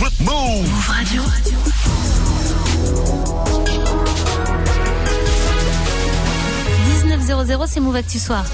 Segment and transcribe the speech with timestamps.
[0.00, 1.22] Move Radio.
[7.66, 8.44] c'est Move Actu Soir.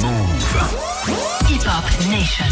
[0.00, 1.10] Move.
[1.50, 2.44] Hip Hop Nation.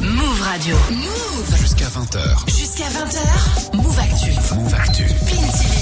[0.00, 0.76] Move Radio.
[0.90, 1.56] Move.
[1.58, 2.48] Jusqu'à 20h.
[2.48, 3.81] Jusqu'à 20h.
[3.92, 4.30] Move Actu.
[4.54, 5.04] Move Actu.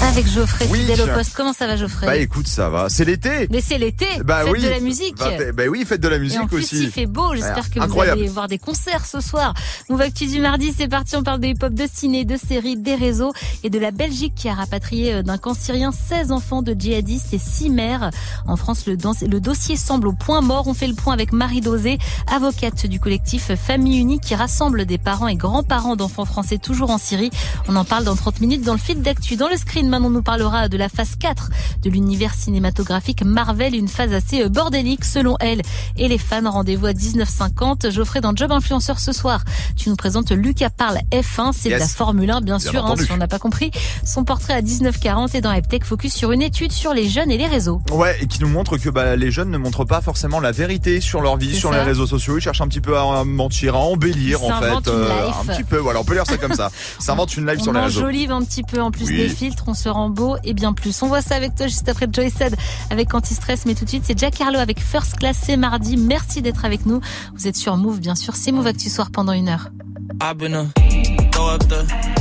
[0.01, 1.33] Avec Geoffrey, fidèle au poste.
[1.33, 2.07] Comment ça va, Geoffrey?
[2.07, 2.89] Bah écoute, ça va.
[2.89, 3.47] C'est l'été.
[3.51, 4.05] Mais c'est l'été.
[4.25, 4.61] Bah fête oui.
[4.63, 5.15] de la musique.
[5.53, 6.83] Bah, oui, fête de la musique Et en plus, aussi.
[6.83, 7.33] Il fait beau.
[7.33, 9.53] J'espère que vous allez voir des concerts ce soir.
[9.89, 11.15] Move Actu du mardi, c'est parti.
[11.15, 13.31] On parle de hip-hop, de ciné, de séries, des réseaux
[13.63, 17.33] et de la Belgique qui a rapatrié euh, d'un camp syrien 16 enfants de djihadistes
[17.33, 18.09] et 6 mères.
[18.47, 18.97] En France, le,
[19.27, 20.67] le dossier semble au point mort.
[20.67, 24.97] On fait le point avec Marie Dosé, avocate du collectif Famille Unie qui rassemble des
[24.97, 27.29] parents et grands-parents d'enfants français toujours en Syrie.
[27.67, 29.35] On en parle dans 30 minutes dans le feed d'actu.
[29.35, 31.49] Dans le screen, Manon nous parlera de la phase 4
[31.83, 35.61] de l'univers cinématographique Marvel, une phase assez euh, bordélique selon elle
[35.97, 36.49] et les fans.
[36.49, 37.91] Rendez-vous à 19h50.
[37.91, 39.43] Geoffrey dans Job Influenceur ce soir.
[39.75, 43.11] Tu nous présentes Lucas Parle F1, c'est de la Formule 1 bien, sûr, hein, si
[43.11, 43.71] on n'a pas compris.
[44.05, 47.37] Son portrait à 19h40 et dans Heptech focus sur une étude sur les jeunes et
[47.37, 47.81] les réseaux.
[47.91, 51.01] Ouais, et qui nous montre que bah, les jeunes ne montrent pas forcément la vérité
[51.01, 52.37] sur leur vie, sur les réseaux sociaux.
[52.37, 54.87] Ils cherchent un petit peu à mentir, à embellir en fait.
[54.87, 56.69] Euh, un petit peu, voilà, on peut lire ça comme ça.
[56.99, 57.90] Ça invente une live sur les réseaux.
[57.97, 61.01] Enjolive un petit peu en plus des filtres, on se rend beau et bien plus.
[61.03, 62.55] On voit ça avec toi juste après Joy Said
[62.89, 65.97] avec Anti-Stress, mais tout de suite c'est Jack Harlow avec First Class, c'est mardi.
[65.97, 67.01] Merci d'être avec nous.
[67.35, 68.35] Vous êtes sur Move, bien sûr.
[68.35, 69.69] C'est Move Actu Soir pendant une heure.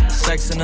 [0.08, 0.60] sex in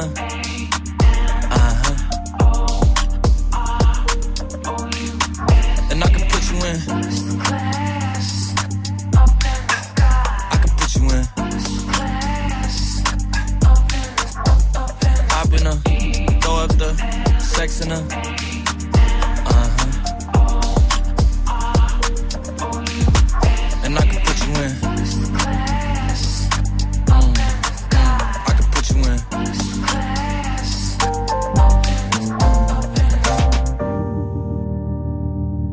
[16.80, 18.02] her.
[19.46, 19.92] Uh-huh.
[23.84, 24.72] And I can put you in.
[28.46, 29.18] I can put you in.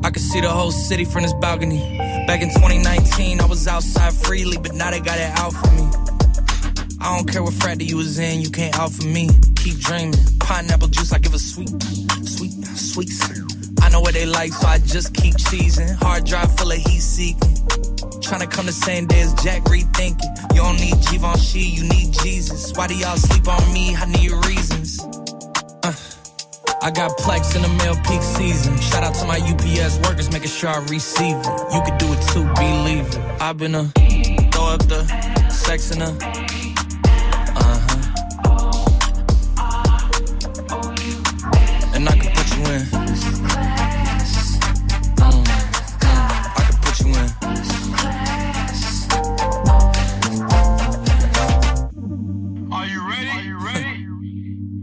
[0.06, 1.98] I can see the whole city from this balcony.
[2.28, 5.90] Back in 2019, I was outside freely, but now they got it out for me.
[7.02, 9.30] I don't care what frat you was in, you can't out for me.
[9.56, 10.14] Keep dreaming.
[10.54, 11.72] Pineapple juice, I give a sweet,
[12.28, 13.10] sweet, sweet.
[13.82, 15.96] I know what they like, so I just keep cheesing.
[15.96, 17.56] Hard drive full of heat seeking.
[18.22, 20.54] Trying to come the same day as Jack rethinking.
[20.54, 22.72] You don't need Givenchy, you need Jesus.
[22.78, 23.96] Why do y'all sleep on me?
[23.96, 25.00] I need reasons.
[25.82, 25.92] Uh,
[26.84, 28.80] I got Plex in the mail peak season.
[28.80, 31.74] Shout out to my UPS workers, making sure I receive it.
[31.74, 33.42] You could do it too, believe it.
[33.42, 33.86] I've been a
[34.52, 35.04] throw up the
[35.50, 36.73] sex in a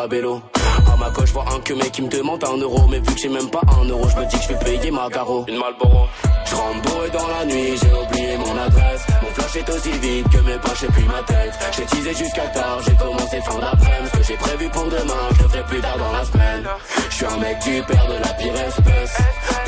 [0.00, 0.40] Cabello.
[0.90, 2.86] À ma gauche, je vois un que mec qui me demande un euro.
[2.88, 4.90] Mais vu que j'ai même pas un euro, je me dis que je vais payer
[4.90, 5.44] ma garo.
[5.46, 6.08] Une Malboro.
[6.46, 9.02] Je rentre et dans la nuit, j'ai oublié mon adresse.
[9.22, 11.52] Mon flash est aussi vide que mes poches et puis ma tête.
[11.76, 13.98] J'ai teasé jusqu'à tard, j'ai commencé fin d'après.
[14.06, 16.68] Ce que j'ai prévu pour demain, je le ferai plus tard dans la semaine.
[17.10, 19.16] Je suis un mec du père de la pire espèce.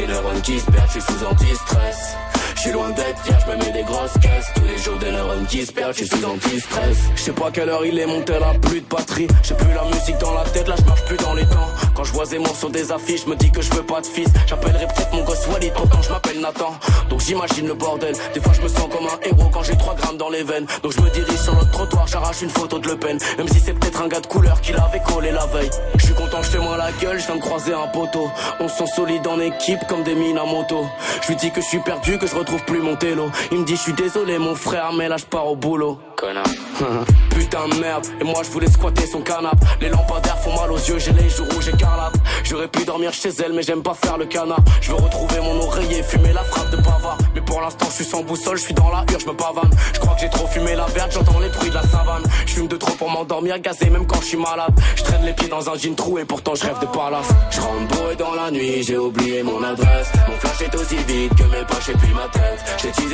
[0.02, 2.16] Des neurones qui se je suis sous anti-stress.
[2.56, 4.46] Je suis loin d'être fier, je me mets des grosses caisses.
[4.54, 6.96] Tous les jours des neurones qui se perdent, je suis anti-stress.
[7.14, 9.28] Je sais pas quelle heure il est, mon tel a plus de batterie.
[9.44, 11.68] J'ai plus la musique dans la tête, là je marche plus dans les temps.
[11.94, 14.06] Quand je vois Zemmour sur des affiches, je me dis que je veux pas de
[14.06, 14.28] fils.
[14.46, 16.74] J'appellerai peut-être mon gosse Walid, pourtant je m'appelle Nathan.
[17.08, 18.14] Donc j'imagine le bordel.
[18.34, 20.66] Des fois je me sens comme un héros quand j'ai 3 grammes dans les veines.
[20.82, 23.18] Donc je me dirige sur l'autre trottoir, j'arrache une photo de Le Pen.
[23.38, 25.70] Même si c'est peut-être un gars de couleur qui l'avait collé la veille.
[25.96, 28.30] Je suis content, je fais moi la gueule, je viens de croiser un poteau.
[28.60, 30.86] On se sent solide en équipe comme des mines à moto.
[31.20, 33.30] Je lui dis que je suis perdu, que je retrouve plus mon télo.
[33.50, 35.98] Il me dit je suis désolé mon frère mais là je pars au boulot
[37.30, 39.56] Putain de merde Et moi je voulais squatter son canap.
[39.80, 42.14] Les lampadaires font mal aux yeux J'ai les joues rouges écarlates.
[42.44, 44.60] J'aurais pu dormir chez elle mais j'aime pas faire le canard.
[44.80, 48.04] Je veux retrouver mon oreiller Fumer la frappe de pavard Mais pour l'instant je suis
[48.04, 49.70] sans boussole Je suis dans la hurle je me pavane.
[49.94, 52.22] Je crois que j'ai trop fumé la verte J'entends les bruits de la savane.
[52.46, 54.74] Je fume de trop pour m'endormir Gazé même quand je suis malade.
[54.94, 57.28] Je traîne les pieds dans un jean trou Et pourtant je rêve de palace.
[57.50, 60.12] Je rentre et dans la nuit J'ai oublié mon adresse.
[60.28, 62.62] Mon flash est aussi vide que mes poches et puis ma tête.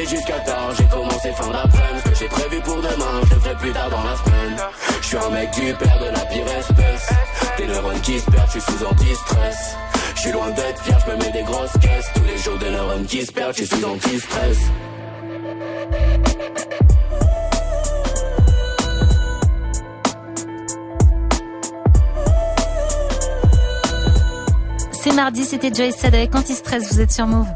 [0.09, 2.01] Jusqu'à tard, j'ai commencé fin d'après-midi.
[2.03, 4.57] Ce que j'ai prévu pour demain, je le ferai plus tard dans la semaine.
[5.01, 7.09] Je suis un mec du père de la pire espèce.
[7.57, 9.77] Des neurones qui se perdent, je suis sous anti-stress.
[10.15, 12.07] Je suis loin d'être fier, je me mets des grosses caisses.
[12.15, 14.59] Tous les jours des neurones qui se perdent, je suis sous anti-stress.
[25.01, 27.47] C'est mardi, c'était Joyce Sad avec Anti-Stress, vous êtes sur Move.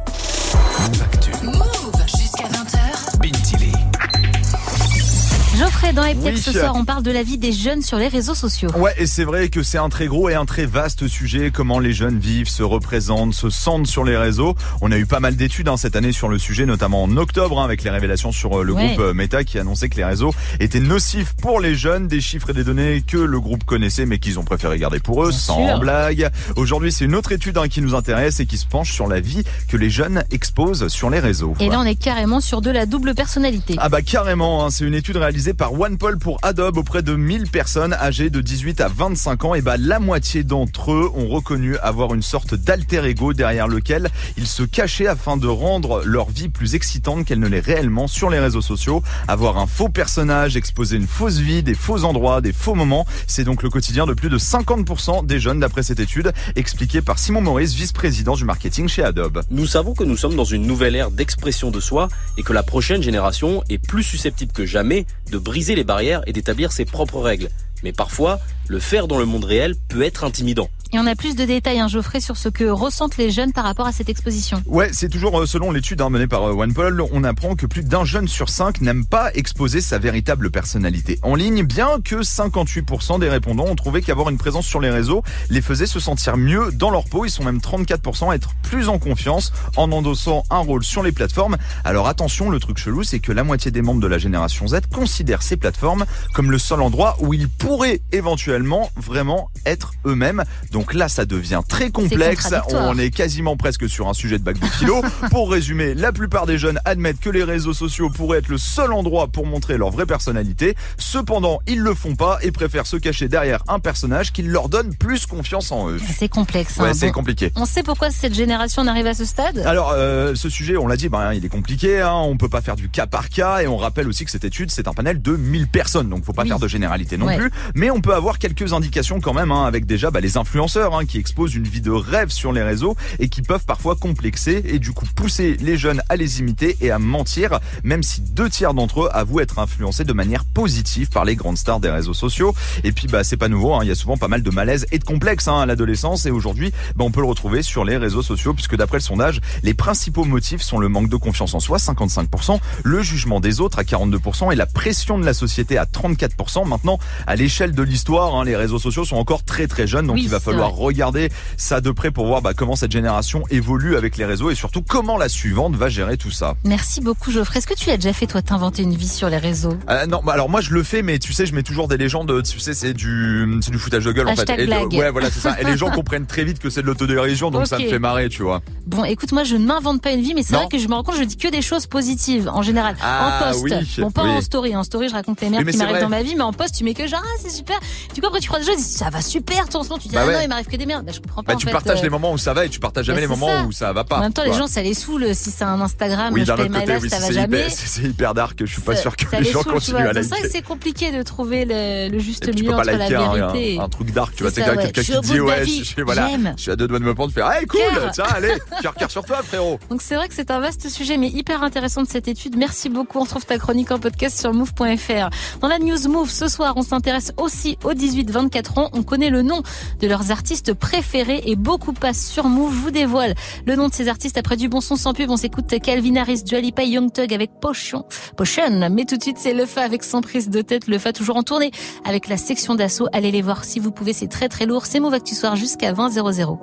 [5.63, 8.35] Geoffrey, dans Eptex ce soir, on parle de la vie des jeunes sur les réseaux
[8.35, 8.69] sociaux.
[8.77, 11.79] Ouais, et c'est vrai que c'est un très gros et un très vaste sujet, comment
[11.79, 14.57] les jeunes vivent, se représentent, se sentent sur les réseaux.
[14.81, 17.61] On a eu pas mal d'études hein, cette année sur le sujet, notamment en octobre,
[17.61, 20.35] hein, avec les révélations sur euh, le groupe euh, Meta qui annonçait que les réseaux
[20.59, 24.19] étaient nocifs pour les jeunes, des chiffres et des données que le groupe connaissait mais
[24.19, 26.29] qu'ils ont préféré garder pour eux, sans blague.
[26.57, 29.21] Aujourd'hui, c'est une autre étude hein, qui nous intéresse et qui se penche sur la
[29.21, 31.55] vie que les jeunes exposent sur les réseaux.
[31.61, 33.77] Et là, on est carrément sur de la double personnalité.
[33.79, 37.93] Ah bah carrément, c'est une étude réalisée par OnePoll pour Adobe auprès de 1000 personnes
[37.93, 39.55] âgées de 18 à 25 ans.
[39.55, 44.11] Et bah, la moitié d'entre eux ont reconnu avoir une sorte d'alter ego derrière lequel
[44.37, 48.31] ils se cachaient afin de rendre leur vie plus excitante qu'elle ne l'est réellement sur
[48.31, 49.03] les réseaux sociaux.
[49.29, 53.07] Avoir un faux personnage, exposer une fausse vie, des faux endroits, des faux moments.
[53.27, 57.19] C'est donc le quotidien de plus de 50% des jeunes d'après cette étude, expliquée par
[57.19, 59.43] Simon Maurice, vice-président du marketing chez Adobe.
[59.51, 62.09] Nous savons que nous sommes dans une nouvelle ère d'expression de soi
[62.39, 66.33] et que la prochaine génération est plus susceptible que jamais de briser les barrières et
[66.33, 67.49] d'établir ses propres règles.
[67.83, 68.39] Mais parfois,
[68.69, 70.69] le faire dans le monde réel peut être intimidant.
[70.95, 73.65] Et on a plus de détails, hein, Geoffrey, sur ce que ressentent les jeunes par
[73.65, 74.63] rapport à cette exposition.
[74.67, 77.83] Ouais, c'est toujours euh, selon l'étude hein, menée par euh, OnePoll, on apprend que plus
[77.83, 83.19] d'un jeune sur cinq n'aime pas exposer sa véritable personnalité en ligne, bien que 58%
[83.21, 86.71] des répondants ont trouvé qu'avoir une présence sur les réseaux les faisait se sentir mieux
[86.73, 87.25] dans leur peau.
[87.25, 91.13] Ils sont même 34% à être plus en confiance en endossant un rôle sur les
[91.13, 91.57] plateformes.
[91.85, 94.81] Alors attention, le truc chelou, c'est que la moitié des membres de la génération Z
[94.93, 100.45] considèrent ces plateformes comme le seul endroit où ils pourraient éventuellement vraiment être eux-mêmes.
[100.93, 102.55] Là, ça devient très complexe.
[102.71, 105.03] on est quasiment presque sur un sujet de bac de philo.
[105.31, 108.93] pour résumer, la plupart des jeunes admettent que les réseaux sociaux pourraient être le seul
[108.93, 110.77] endroit pour montrer leur vraie personnalité.
[110.99, 114.95] Cependant, ils le font pas et préfèrent se cacher derrière un personnage qui leur donne
[114.95, 115.99] plus confiance en eux.
[116.17, 116.79] C'est complexe.
[116.81, 116.93] Hein.
[116.95, 117.53] c'est compliqué.
[117.57, 119.59] On sait pourquoi cette génération arrive à ce stade?
[119.61, 122.01] Alors, euh, ce sujet, on l'a dit, ben, il est compliqué.
[122.01, 122.15] Hein.
[122.15, 124.71] On peut pas faire du cas par cas et on rappelle aussi que cette étude,
[124.71, 126.09] c'est un panel de 1000 personnes.
[126.09, 127.51] Donc, faut pas faire de généralité non plus.
[127.75, 130.37] Mais on peut avoir quelques indications quand même hein, avec déjà bah, les
[130.77, 134.63] influenceurs qui exposent une vie de rêve sur les réseaux et qui peuvent parfois complexer
[134.65, 138.49] et du coup pousser les jeunes à les imiter et à mentir, même si deux
[138.49, 142.15] tiers d'entre eux avouent être influencés de manière positive par les grandes stars des réseaux
[142.15, 142.55] sociaux.
[142.85, 143.81] Et puis bah c'est pas nouveau, hein.
[143.83, 146.31] il y a souvent pas mal de malaise et de complexes hein, à l'adolescence et
[146.31, 149.75] aujourd'hui bah, on peut le retrouver sur les réseaux sociaux puisque d'après le sondage, les
[149.75, 153.83] principaux motifs sont le manque de confiance en soi 55%, le jugement des autres à
[153.83, 156.67] 42% et la pression de la société à 34%.
[156.67, 160.23] Maintenant, à l'échelle de l'histoire, hein, les réseaux sociaux sont encore très très jeunes donc
[160.23, 163.97] il va falloir falloir regarder ça de près pour voir bah, comment cette génération évolue
[163.97, 166.55] avec les réseaux et surtout comment la suivante va gérer tout ça.
[166.65, 167.59] Merci beaucoup Geoffrey.
[167.59, 169.77] Est-ce que tu l'as déjà fait toi t'inventer une vie sur les réseaux?
[169.89, 171.97] Euh, Non, bah, alors moi je le fais, mais tu sais, je mets toujours des
[171.97, 172.43] légendes.
[172.43, 174.49] Tu sais, c'est du, du foutage de gueule en fait.
[174.51, 175.61] Et ouais, voilà, c'est ça.
[175.61, 178.29] Et les gens comprennent très vite que c'est de l'autodérision, donc ça me fait marrer,
[178.29, 178.61] tu vois.
[178.87, 180.95] Bon, écoute, moi je ne m'invente pas une vie, mais c'est vrai que je me
[180.95, 182.97] rends compte, je dis que des choses positives en général.
[183.03, 184.77] Ah, en post, bon pas en story.
[184.77, 186.85] En story, je raconte les merdes qui m'arrivent dans ma vie, mais en post, tu
[186.85, 187.79] mets que genre ah c'est super.
[188.15, 189.69] Du coup après tu crois des choses, ça va super.
[189.69, 191.05] Ton tu dis bah ah non, il m'arrive que des merdes.
[191.05, 191.55] Bah, je comprends pas.
[191.55, 192.03] Bah, tu partages euh.
[192.03, 194.05] les moments où ça va et tu partages jamais bah, les moments où ça va
[194.05, 194.19] pas.
[194.19, 196.33] En même temps, les gens ça les saoule si c'est un Instagram.
[196.33, 197.69] Oui, d'un autre côté, ça va jamais.
[197.69, 198.59] C'est hyper dark.
[198.61, 200.23] Je suis pas sûr que les gens continuent à liker.
[200.23, 203.79] C'est vrai que c'est compliqué de trouver le juste milieu entre la vérité.
[203.81, 206.99] Un truc dark, tu vois, c'est quelqu'un qui dit ouais, je suis à deux doigts
[206.99, 207.81] de me prendre, faire hey cool,
[208.13, 209.79] tiens allez, cœur cœur sur toi frérot.
[209.91, 212.57] Donc c'est vrai que c'est un vaste sujet mais hyper intéressant de cette étude.
[212.57, 213.19] Merci beaucoup.
[213.19, 215.31] On retrouve ta chronique en podcast sur move.fr.
[215.61, 218.91] Dans la news Move ce soir, on s'intéresse aussi aux 18-24 ans.
[218.93, 219.63] On connaît le nom
[220.01, 222.75] de leurs artistes préférés et beaucoup passent sur Move.
[222.75, 223.35] Vous dévoile
[223.67, 225.31] le nom de ces artistes après du bon son sans pub.
[225.31, 226.43] On s'écoute Calvin Harris,
[226.75, 228.05] Pay, Young Tug avec Potion.
[228.37, 228.91] Potion.
[228.91, 230.89] Mais tout de suite, c'est Le Fa avec son prise de tête.
[230.89, 231.71] Le Fa toujours en tournée
[232.05, 233.07] avec la section d'assaut.
[233.13, 234.13] Allez les voir si vous pouvez.
[234.13, 234.87] C'est très très lourd.
[234.87, 236.59] C'est Move Actu Soir jusqu'à 20 00.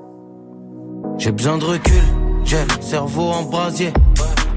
[1.17, 2.01] J'ai besoin de recul.
[2.43, 3.93] J'ai le cerveau en brasier.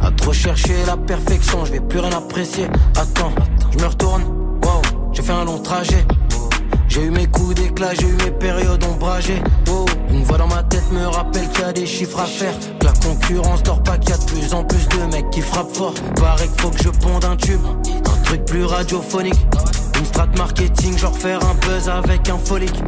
[0.01, 2.67] À trop chercher la perfection, je vais plus rien apprécier.
[2.97, 3.33] Attends,
[3.71, 4.25] je me retourne.
[4.65, 6.05] Wow, j'ai fait un long trajet.
[6.89, 9.43] J'ai eu mes coups d'éclat, j'ai eu mes périodes ombragées.
[9.71, 12.55] Oh, une voix dans ma tête me rappelle qu'il y a des chiffres à faire.
[12.79, 15.41] Que la concurrence dort pas, qu'il y a de plus en plus de mecs qui
[15.41, 15.95] frappent fort.
[16.17, 19.47] Paraît qu'il faut que je ponde un tube, un truc plus radiophonique.
[19.99, 22.83] Une strat marketing, genre faire un buzz avec un folique.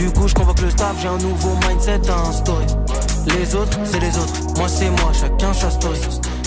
[0.00, 2.66] Du coup, je convoque le staff, j'ai un nouveau mindset à instaurer.
[3.26, 5.98] Les autres, c'est les autres, moi c'est moi, chacun sa story.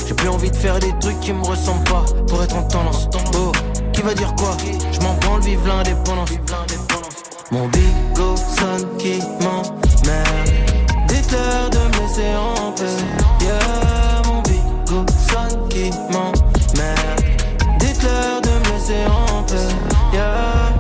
[0.08, 3.08] J'ai plus envie de faire des trucs qui me ressemblent pas pour être en tendance.
[3.36, 3.52] Oh,
[3.94, 4.58] qui va dire quoi?
[4.92, 6.30] Je m'en branle, vive l'indépendance.
[7.52, 10.50] Mon bigot sonne qui m'emmerde.
[11.08, 12.86] Dites-leur de me laisser en paix.
[13.42, 17.24] Yeah, mon bigot sonne qui m'emmerde.
[17.80, 19.74] Dites-leur de me laisser en paix.
[20.14, 20.74] Yeah,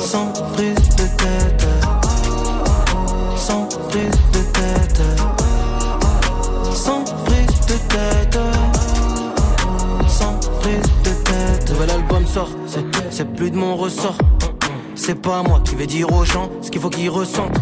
[0.00, 1.66] sans prise de tête.
[3.36, 5.02] Sans prise de tête.
[6.74, 8.38] Sans prise de tête.
[10.06, 11.70] Sans prise de tête.
[11.70, 12.50] Nouvel album sort,
[13.10, 14.18] c'est plus de mon ressort.
[15.02, 17.56] C'est pas moi qui vais dire aux gens ce qu'il faut qu'ils ressentent.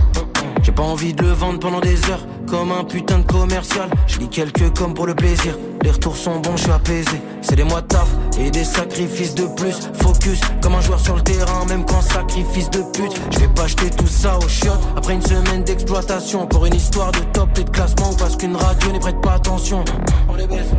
[0.64, 3.88] J'ai pas envie de le vendre pendant des heures comme un putain de commercial.
[4.08, 5.56] Je lis quelques comme pour le plaisir.
[5.82, 7.22] Les retours sont bons, je suis apaisé.
[7.40, 8.08] C'est des mois de taf
[8.40, 9.78] et des sacrifices de plus.
[10.02, 13.14] Focus comme un joueur sur le terrain, même quand sacrifice de pute.
[13.30, 17.12] Je vais pas acheter tout ça au chiottes après une semaine d'exploitation pour une histoire
[17.12, 19.84] de top et de classement ou parce qu'une radio n'y prête pas attention.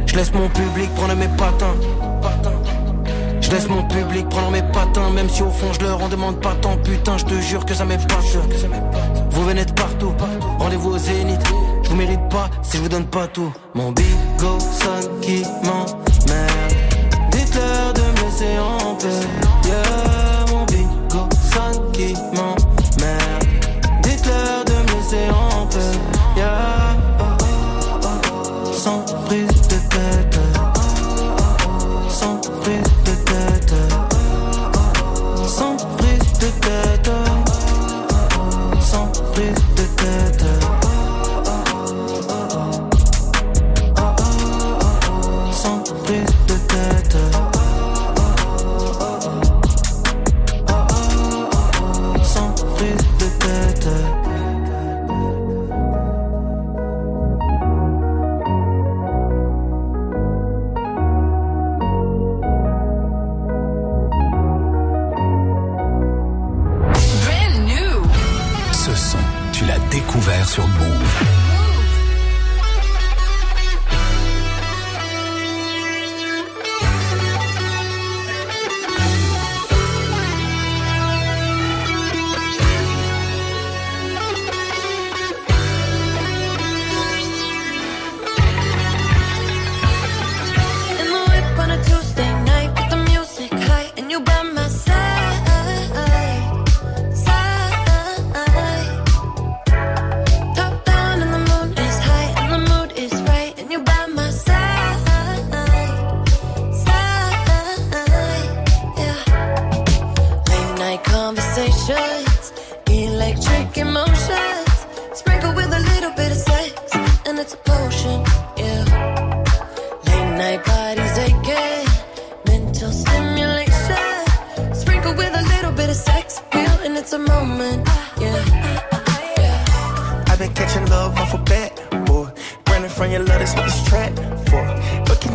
[0.05, 2.58] Je laisse mon public prendre mes patins.
[3.49, 6.39] Je laisse mon public prendre mes patins, même si au fond je leur en demande
[6.39, 6.77] pas tant.
[6.77, 8.23] Putain, je te jure que ça m'épate.
[9.31, 10.13] Vous venez de partout,
[10.59, 11.41] rendez-vous au zénith.
[11.81, 13.51] Je vous mérite pas si je vous donne pas tout.
[13.73, 16.75] Mon bigot sonne qui m'emmerde.
[17.31, 18.53] Dites-leur de me laisser.
[19.65, 20.65] Yeah, mon
[22.35, 22.48] m'emmerde.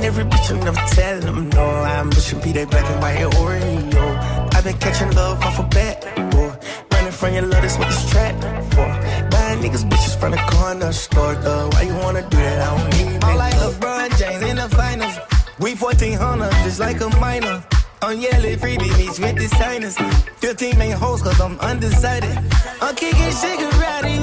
[0.04, 1.64] Every bitch and never tell them no.
[1.64, 4.54] I'm pushing P, they black and white Oreo.
[4.54, 5.98] I've been catching love off a bat,
[6.30, 6.52] boy.
[6.92, 8.34] Running from your love, that's what this trap
[8.72, 8.88] for.
[9.30, 11.70] Buying niggas bitches from the corner store, though.
[11.72, 12.60] Why you wanna do that?
[12.68, 15.16] I don't need All like LeBron James in the finals.
[15.58, 17.64] We 1400, just like a minor.
[18.02, 19.96] I'm yelling freebie meets with the signers.
[20.38, 22.36] 15 main hoes, cause I'm undecided.
[22.82, 24.16] I'm kicking shit karate.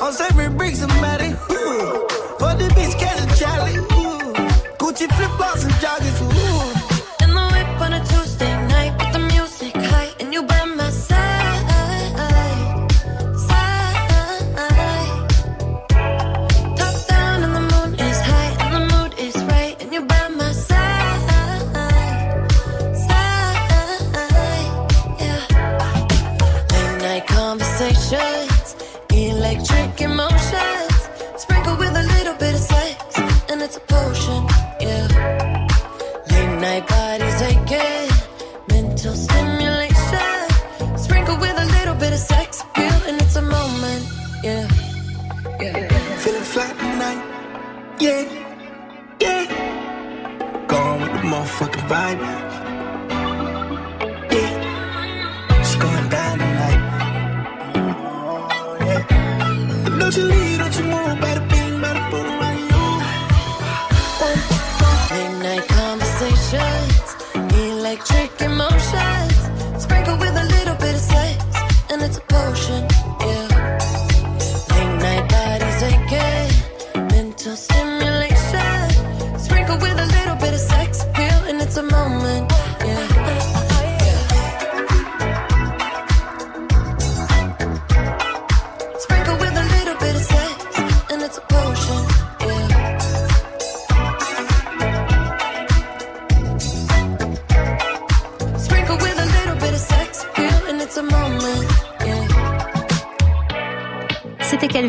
[0.00, 2.11] I'm serving bricks, somebody, ooh.
[5.02, 6.11] Gucci flip flops and joggers,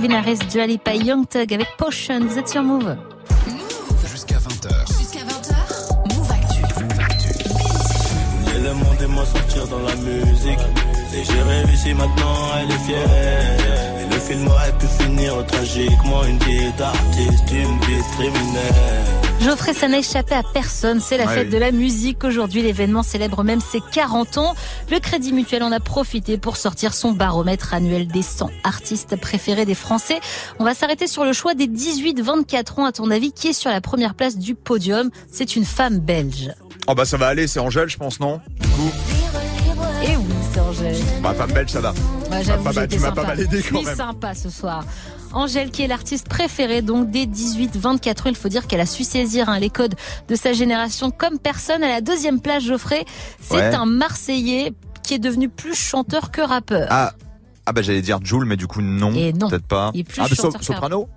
[0.04, 2.20] C'était Calvin Harris, Dua Lipa, Young Thug avec Potion.
[2.28, 2.98] Vous êtes sur Move.
[4.12, 4.98] Jusqu'à 20h.
[5.00, 6.62] Jusqu'à 20h, Move Actu.
[8.62, 10.60] Le monde et moi sortir dans la musique.
[11.16, 14.02] Et j'ai réussi maintenant, elle est fière.
[14.02, 16.26] Et le film aurait pu finir tragiquement.
[16.26, 19.13] Une vie d'artiste, une vie de criminel.
[19.44, 21.02] Geoffrey, ça n'a échappé à personne.
[21.02, 21.54] C'est la Ouais, fête oui.
[21.54, 22.24] de la musique.
[22.24, 24.54] Aujourd'hui, l'événement célèbre même ses 40 ans.
[24.90, 29.66] Le Crédit Mutuel en a profité pour sortir son baromètre annuel des 100 artistes préférés
[29.66, 30.20] des Français.
[30.60, 32.86] On va s'arrêter sur le choix des 18-24 ans.
[32.86, 35.10] À ton avis, qui est sur la première place du podium?
[35.30, 36.52] C'est une femme belge.
[36.88, 38.40] Oh bah ça va aller, c'est Angèle, je pense, non?
[38.62, 38.92] Du coup,
[40.04, 40.96] Et oui, c'est Angèle.
[41.22, 41.92] bah, femme belge, ça va.
[42.32, 43.96] Ouais, j'avoue, tu m'as pas mal aidé, Je quand suis même.
[43.96, 44.84] sympa ce soir.
[45.34, 49.04] Angèle, qui est l'artiste préférée, donc des 18-24 ans, il faut dire qu'elle a su
[49.04, 49.96] saisir hein, les codes
[50.28, 51.84] de sa génération comme personne.
[51.84, 53.06] À la deuxième place, Geoffrey,
[53.42, 53.74] c'est Ouais.
[53.76, 56.88] un Marseillais qui est devenu plus chanteur que rappeur.
[56.90, 57.14] Ah,
[57.66, 59.12] ah bah j'allais dire Jules, mais du coup non.
[59.14, 59.50] Et non.
[59.50, 59.92] Peut-être pas.
[59.94, 61.08] Il est plus ah, so- chanteur que soprano?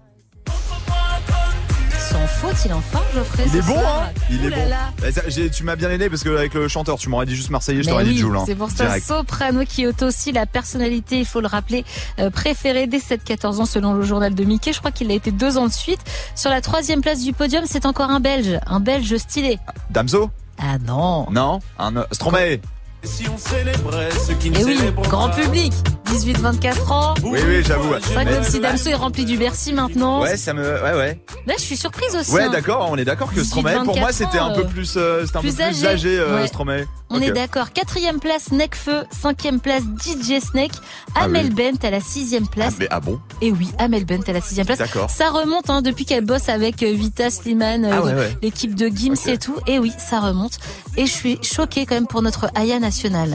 [2.16, 3.44] Sans faute, il en forme, Geoffrey.
[3.46, 4.70] Il est bon, hein Il est bon.
[5.02, 5.08] Bah,
[5.52, 7.90] Tu m'as bien aidé parce que avec le chanteur, tu m'aurais dit juste Marseillais, je
[7.90, 8.34] t'aurais dit Jules.
[8.34, 8.44] hein.
[8.46, 8.98] c'est pour ça.
[9.00, 11.84] Soprano qui est aussi la personnalité, il faut le rappeler,
[12.18, 14.72] euh, préférée des 7-14 ans selon le journal de Mickey.
[14.72, 16.00] Je crois qu'il a été deux ans de suite.
[16.34, 19.58] Sur la troisième place du podium, c'est encore un Belge, un Belge stylé.
[19.90, 22.60] Damso Ah non Non Un euh, Stromae Et
[23.04, 24.08] si on célébrait
[24.40, 25.74] qui ne oui, grand public,
[26.06, 27.14] 18-24 ans.
[27.22, 27.94] Oui, oui, j'avoue.
[28.02, 30.22] C'est vrai que Mais- même si Damso est rempli du Bercy maintenant.
[30.22, 30.62] Ouais, ça me.
[30.82, 31.20] Ouais, ouais.
[31.46, 32.32] Là, je suis surprise aussi.
[32.32, 32.50] Ouais, hein.
[32.50, 34.94] d'accord, on est d'accord que 18, Stromae, pour moi, 24 c'était un peu euh, plus,
[34.96, 35.86] euh, c'était un plus peu plus âgé.
[35.88, 36.46] âgé, euh, Ouais.
[36.46, 36.86] Stromae.
[37.10, 37.72] On est d'accord.
[37.72, 39.04] Quatrième place, Necfeu.
[39.10, 40.72] Cinquième place, DJ Snake.
[41.14, 41.70] Ah Amel oui.
[41.72, 42.74] Bent à la sixième Ah, place.
[42.78, 44.78] mais, ah bon Et oui, Amel Bent à la sixième place.
[44.78, 45.08] D'accord.
[45.10, 48.36] Ça remonte hein, depuis qu'elle bosse avec euh, Vita Slimane, euh, Ah ouais, ouais.
[48.42, 49.56] l'équipe de Gims et tout.
[49.66, 50.58] Et oui, ça remonte.
[50.96, 53.34] Et je suis choquée quand même pour notre Aya nationale.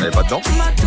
[0.00, 0.40] Elle est pas dedans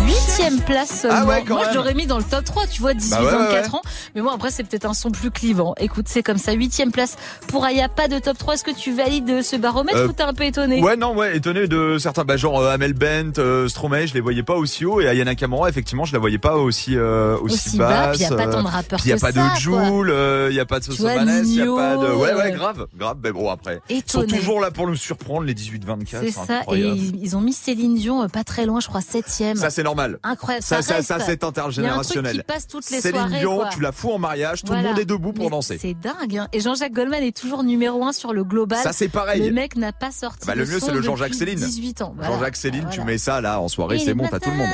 [0.06, 1.18] Huitième place seulement.
[1.22, 3.20] Ah ouais, quand moi, je l'aurais mis dans le top 3, tu vois, 18-24 Bah
[3.50, 3.82] ouais, ans.
[4.14, 5.74] Mais moi, après, c'est peut-être un son plus clivant.
[5.78, 6.52] Écoute, c'est comme ça.
[6.52, 7.16] Huitième place
[7.48, 8.54] pour Aya, pas de top 3.
[8.54, 10.80] Est-ce que tu valides ce baromètre Euh, ou t'es un peu étonné?
[10.82, 14.20] Ouais, non, ouais, étonné de certains, bah, genre euh, Amel Bent, euh, Stromae, je les
[14.20, 17.54] voyais pas aussi haut, et Ayana Kamura, effectivement, je la voyais pas aussi, euh, aussi,
[17.68, 18.16] Aussi bas, basse.
[18.16, 19.60] puis y a pas euh, tant de rappeurs puis y a pas ça, de.
[19.60, 22.12] Joule, euh, y a pas de Tu vois, Sosomanes, y a pas de.
[22.14, 23.18] Ouais, ouais, euh, grave, grave.
[23.22, 23.80] Mais bon, après.
[23.90, 26.06] Ils sont toujours là pour nous surprendre, les 18-24.
[26.22, 26.62] C'est ça.
[26.72, 29.56] Et ils, ont mis Céline Dion euh, pas très loin, je crois septième.
[29.56, 30.18] Ça, c'est normal.
[30.22, 30.64] Incroyable.
[30.64, 31.08] Ça, ça, reste.
[31.08, 32.32] ça, c'est intergénérationnel.
[32.34, 33.38] Il y a un truc qui passe toutes les Céline soirées.
[33.40, 33.68] Dion, quoi.
[33.72, 34.82] tu la fous en mariage, tout Voilà.
[34.82, 35.78] le monde est debout pour Mais danser.
[35.80, 36.38] C'est dingue.
[36.38, 36.48] hein.
[36.52, 38.78] Et Jean-Jacques Goldman est toujours numéro un sur le global.
[38.82, 39.42] Ça, c'est pareil.
[39.46, 40.46] Le mec n'a pas sorti.
[40.46, 41.58] Bah, le mieux, c'est le Jean-Jacques Céline.
[41.58, 42.14] 18 ans.
[42.16, 42.32] Voilà.
[42.34, 44.68] Jean-Jacques Céline, tu mets ça là en soirée, c'est bon, t'as tout le monde.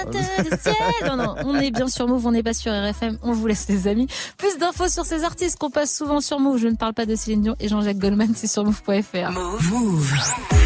[1.07, 3.19] Non, non, on est bien sur Move, on n'est pas sur RFM.
[3.23, 4.07] On vous laisse les amis.
[4.37, 6.59] Plus d'infos sur ces artistes qu'on passe souvent sur Move.
[6.59, 9.33] Je ne parle pas de Céline Dion et Jean-Jacques Goldman, c'est sur Move.fr.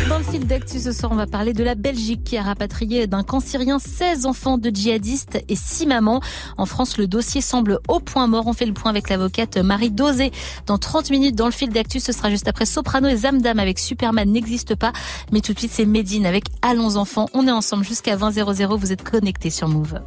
[0.08, 3.06] Dans le fil d'actu ce soir, on va parler de la Belgique qui a rapatrié
[3.06, 6.22] d'un camp syrien 16 enfants de djihadistes et 6 mamans.
[6.56, 8.46] En France, le dossier semble au point mort.
[8.46, 10.32] On fait le point avec l'avocate Marie Dosé.
[10.66, 13.78] Dans 30 minutes, dans le fil d'actu, ce sera juste après Soprano et Zamdam avec
[13.78, 14.94] Superman n'existe pas.
[15.32, 17.28] Mais tout de suite, c'est Médine avec Allons enfants.
[17.34, 18.76] On est ensemble jusqu'à 20 00.
[18.78, 20.00] Vous êtes connectés sur Move.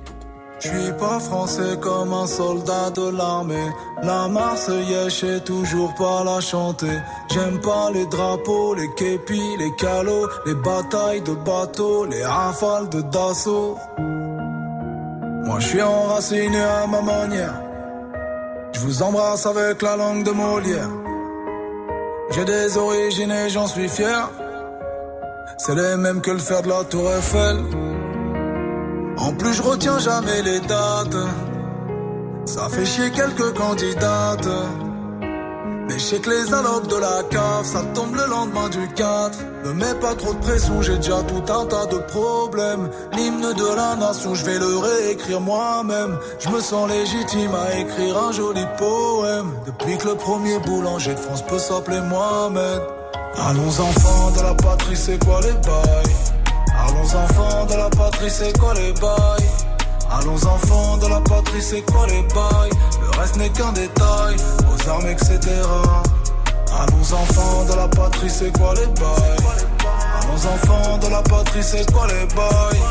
[0.59, 3.69] Je suis pas français comme un soldat de l'armée.
[4.03, 6.97] La Marseillaise, je sais toujours pas la chanter.
[7.33, 13.01] J'aime pas les drapeaux, les képis, les calots, les batailles de bateaux, les rafales de
[13.01, 13.77] Dassault.
[15.45, 17.61] Moi, je suis enraciné à ma manière.
[18.73, 20.89] Je vous embrasse avec la langue de Molière.
[22.31, 24.29] J'ai des origines et j'en suis fier.
[25.57, 27.57] C'est les mêmes que le fer de la Tour Eiffel.
[29.17, 31.17] En plus, je retiens jamais les dates.
[32.45, 34.47] Ça fait chier quelques candidates.
[35.87, 39.37] Mais je sais que les allocs de la cave, ça tombe le lendemain du 4.
[39.65, 42.89] Ne mets pas trop de pression, j'ai déjà tout un tas de problèmes.
[43.13, 46.17] L'hymne de la nation, je vais le réécrire moi-même.
[46.39, 49.51] Je me sens légitime à écrire un joli poème.
[49.67, 52.81] Depuis que le premier boulanger de France peut s'appeler Mohamed.
[53.37, 56.24] Allons enfants de la patrie, c'est quoi les bails?
[56.77, 59.49] Allons enfants de la patrie, c'est quoi les bails
[60.11, 64.89] Allons enfants de la patrie, c'est quoi les bails Le reste n'est qu'un détail, aux
[64.89, 65.39] armes, etc.
[66.77, 69.37] Allons enfants de la patrie, c'est quoi les bails
[70.21, 72.81] Allons enfants de la patrie, c'est quoi les bails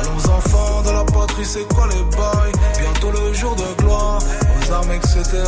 [0.00, 4.72] Allons enfants de la patrie, c'est quoi les bails Bientôt le jour de gloire, aux
[4.72, 5.44] armes, etc.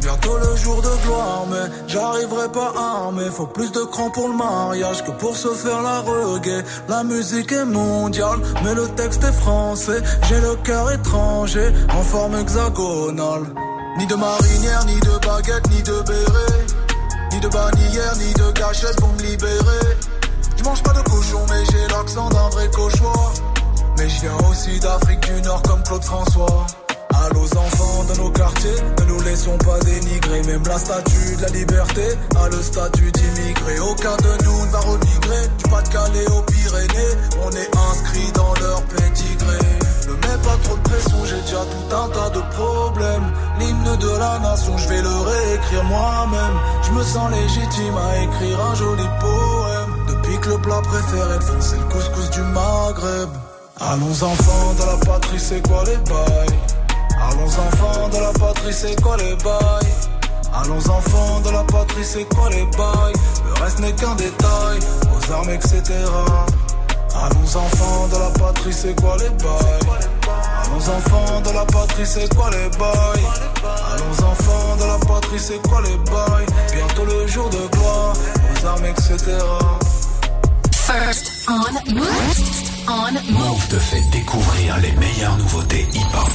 [0.00, 3.24] Bientôt le jour de gloire, mais j'arriverai pas armé.
[3.30, 6.64] Faut plus de cran pour le mariage que pour se faire la reggae.
[6.88, 10.00] La musique est mondiale, mais le texte est français.
[10.28, 13.46] J'ai le cœur étranger, en forme hexagonale.
[13.98, 16.66] Ni de marinière, ni de baguette, ni de béret.
[17.32, 19.96] Ni de bannière, ni de gâchette pour me libérer.
[20.56, 23.32] Je mange pas de cochon, mais j'ai l'accent d'un vrai cauchois.
[23.98, 26.66] Mais je viens aussi d'Afrique du Nord comme Claude François.
[27.30, 30.42] Allô aux enfants de nos quartiers, ne nous laissons pas dénigrer.
[30.44, 32.02] Même la statue de la liberté
[32.36, 33.78] a le statut d'immigré.
[33.80, 35.48] Aucun de nous ne va remigrer.
[35.58, 37.14] Du Pas-de-Calais aux Pyrénées,
[37.44, 39.58] on est inscrit dans leur pédigré.
[40.06, 43.32] Ne mets pas trop de pression, j'ai déjà tout un tas de problèmes.
[43.58, 46.58] L'hymne de la nation, je vais le réécrire moi-même.
[46.82, 50.06] Je me sens légitime à écrire un joli poème.
[50.08, 53.28] Depuis que le plat préféré de France, c'est le couscous du Maghreb.
[53.80, 56.57] Allons enfants de la patrie, c'est quoi les bails?
[57.38, 59.92] Allons enfants de la patrie, c'est quoi les bails?
[60.52, 63.12] Allons enfants de la patrie, c'est quoi les bails?
[63.46, 65.82] Le reste n'est qu'un détail, aux armes, etc.
[67.14, 70.00] Allons enfants de la patrie, c'est quoi les bails?
[70.64, 73.24] Allons enfants de la patrie, c'est quoi les bails?
[73.92, 76.46] Allons enfants de la patrie, c'est quoi les bails?
[76.74, 78.14] Bientôt le jour de gloire,
[78.52, 79.16] aux armes, etc.
[80.72, 82.04] First on Move.
[82.04, 83.48] First on Move.
[83.48, 86.32] Move te fait découvrir les meilleures nouveautés hip-hop.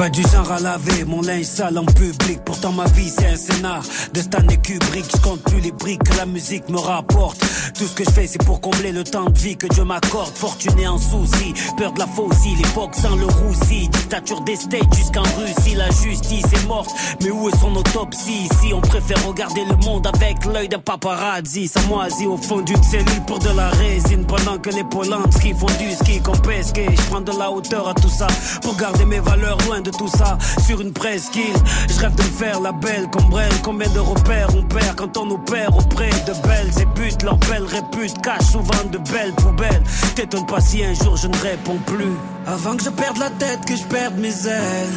[0.00, 2.40] Pas du genre à laver mon linge sale en public.
[2.46, 3.82] Pourtant ma vie c'est un scénar
[4.14, 5.04] de Stanley Kubrick.
[5.14, 7.38] Je compte plus les briques que la musique me rapporte.
[7.74, 10.34] Tout ce que je fais c'est pour combler le temps de vie que Dieu m'accorde.
[10.34, 13.90] Fortuné en souci, peur de la faucille, l'époque sans le roussi.
[13.90, 16.90] Dictature des States jusqu'en Russie, la justice est morte.
[17.22, 18.48] Mais où est son autopsie?
[18.50, 21.68] Ici on préfère regarder le monde avec l'œil d'un paparazzi.
[21.68, 21.80] Ça
[22.26, 24.24] au fond d'une cellule pour de la résine.
[24.24, 26.80] Pendant que les Polanski font du ski qu'on pesque.
[26.90, 28.28] Je prends de la hauteur à tout ça
[28.62, 30.38] pour garder mes valeurs loin de tout ça.
[30.66, 31.56] Sur une presqu'île,
[31.88, 33.52] je rêve de faire la belle comme Brel.
[33.62, 37.24] Combien de repères on perd quand on opère auprès de belles et buts.
[37.24, 39.82] Leurs belles réputes cachent souvent de belles poubelles.
[40.14, 42.14] T'étonne pas si un jour je ne réponds plus.
[42.46, 44.94] Avant que je perde la tête, que je perde mes ailes.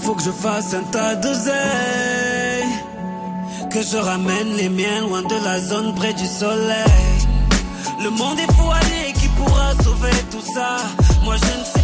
[0.00, 1.34] Faut que je fasse un tas de.
[3.70, 6.84] Que je ramène les miens loin de la zone près du soleil.
[8.02, 8.70] Le monde est fou,
[9.18, 10.76] qui pourra sauver tout ça?
[11.24, 11.83] Moi je ne sais.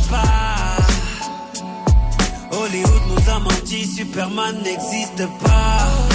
[2.70, 6.10] Hollywood nous a menti, Superman n'existe pas.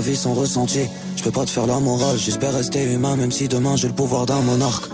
[0.00, 0.80] vie sans ressenti.
[1.16, 3.94] Je peux pas te faire la morale, j'espère rester humain, même si demain j'ai le
[3.94, 4.90] pouvoir d'un monarque.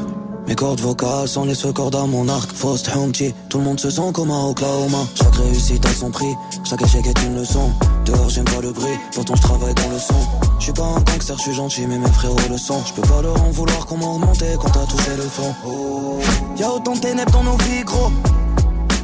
[0.47, 2.51] Mes cordes vocales sont les seules cordes à mon arc.
[2.53, 5.07] Faust Humpty, tout le monde se sent comme un Oklahoma.
[5.14, 7.71] Chaque réussite a son prix, chaque échec est une leçon.
[8.07, 10.48] Dehors j'aime pas le bruit, pourtant je travaille dans le son.
[10.59, 12.83] Je suis pas un gangster, je suis gentil, mais mes frérots le sont.
[12.85, 15.55] Je peux pas leur en vouloir qu'on m'a remonté quand t'as touché le fond.
[15.66, 16.18] Oh.
[16.57, 18.11] Y'a autant de ténèbres dans nos vies, gros.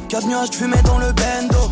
[0.09, 1.69] Quatre nuages de fumée dans le bendo.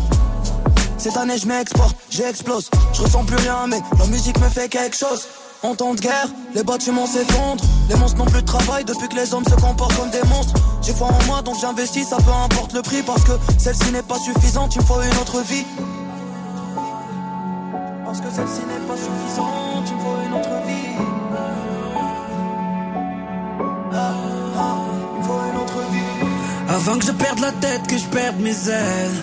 [0.96, 2.70] Cette année je m'exporte, j'explose.
[2.94, 5.26] Je ressens plus rien, mais la musique me fait quelque chose.
[5.62, 7.64] En temps de guerre, les bâtiments s'effondrent.
[7.88, 10.54] Les monstres n'ont plus de travail depuis que les hommes se comportent comme des monstres.
[10.82, 13.02] J'ai foi en moi donc j'investis, ça peu importe le prix.
[13.02, 15.64] Parce que celle-ci n'est pas suffisante, il me faut une autre vie.
[18.04, 19.73] Parce que celle-ci n'est pas suffisante,
[26.74, 29.18] Avant que je perde la tête, que je perde mes ailes,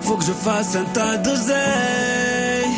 [0.00, 2.74] faut que je fasse un tas d'oseille.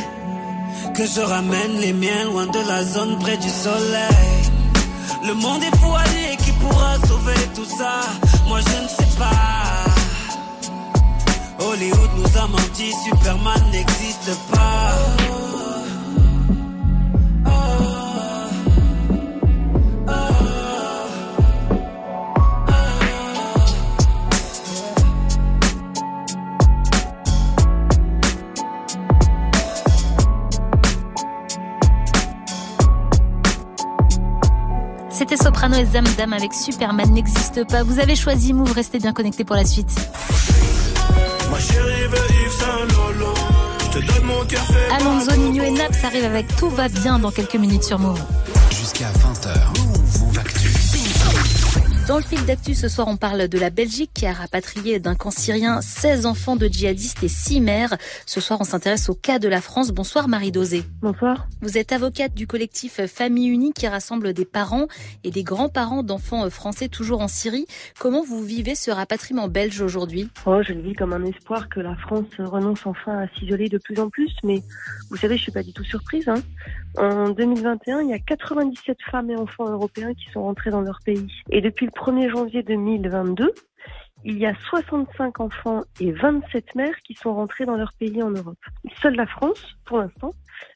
[0.94, 4.42] Que je ramène les miens loin de la zone près du soleil.
[5.26, 5.92] Le monde est fou,
[6.44, 8.00] qui pourra sauver tout ça?
[8.46, 9.88] Moi je ne sais pas.
[11.64, 15.59] Hollywood nous a menti, Superman n'existe pas.
[35.10, 37.82] C'était Soprano et Zamdam avec Superman n'existe pas.
[37.82, 39.90] Vous avez choisi Move, restez bien connectés pour la suite.
[41.50, 43.34] Ma chérie veut Yves Saint Lolo.
[43.80, 44.62] Je te donne mon cœur.
[44.96, 48.20] Alonso, Nino et Naps arrivent avec Tout va bien dans quelques minutes sur Move.
[48.70, 49.29] Jusqu'à 20h.
[52.10, 55.14] Dans le fil d'actu ce soir, on parle de la Belgique qui a rapatrié d'un
[55.14, 57.96] camp syrien 16 enfants de djihadistes et 6 mères.
[58.26, 59.92] Ce soir, on s'intéresse au cas de la France.
[59.92, 60.82] Bonsoir Marie Dosé.
[61.02, 61.46] Bonsoir.
[61.62, 64.88] Vous êtes avocate du collectif Famille Unie qui rassemble des parents
[65.22, 67.66] et des grands-parents d'enfants français toujours en Syrie.
[68.00, 70.30] Comment vous vivez ce rapatriement belge aujourd'hui?
[70.46, 73.78] Oh, je le vis comme un espoir que la France renonce enfin à s'isoler de
[73.78, 74.64] plus en plus, mais
[75.10, 76.28] vous savez, je suis pas du tout surprise.
[76.28, 76.42] Hein.
[76.96, 80.98] En 2021, il y a 97 femmes et enfants européens qui sont rentrés dans leur
[81.05, 81.31] pays.
[81.50, 83.53] Et depuis le 1er janvier 2022,
[84.24, 88.31] il y a 65 enfants et 27 mères qui sont rentrés dans leur pays en
[88.31, 88.59] Europe.
[89.00, 90.33] Seule la France, pour l'instant,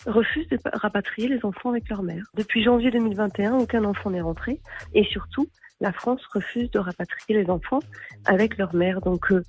[0.06, 2.24] refuse de rapatrier les enfants avec leur mère.
[2.34, 4.60] Depuis janvier 2021, aucun enfant n'est rentré.
[4.94, 5.48] Et surtout,
[5.80, 7.80] la France refuse de rapatrier les enfants
[8.24, 9.00] avec leur mère.
[9.00, 9.42] Donc, euh,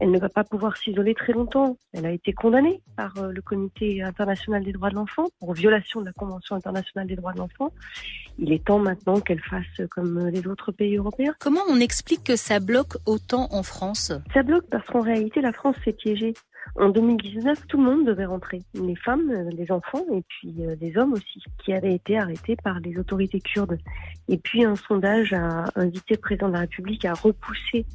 [0.00, 1.76] elle ne va pas pouvoir s'isoler très longtemps.
[1.92, 6.00] Elle a été condamnée par euh, le Comité international des droits de l'enfant pour violation
[6.00, 7.72] de la Convention internationale des droits de l'enfant.
[8.38, 11.34] Il est temps maintenant qu'elle fasse comme les autres pays européens.
[11.38, 14.12] Comment on explique que ça bloque autant en France?
[14.32, 16.32] Ça bloque parce qu'en réalité, la France s'est piégée.
[16.76, 18.62] En 2019, tout le monde devait rentrer.
[18.74, 22.56] Les femmes, euh, les enfants et puis euh, les hommes aussi, qui avaient été arrêtés
[22.62, 23.78] par les autorités kurdes.
[24.28, 27.86] Et puis un sondage a invité le président de la République à repousser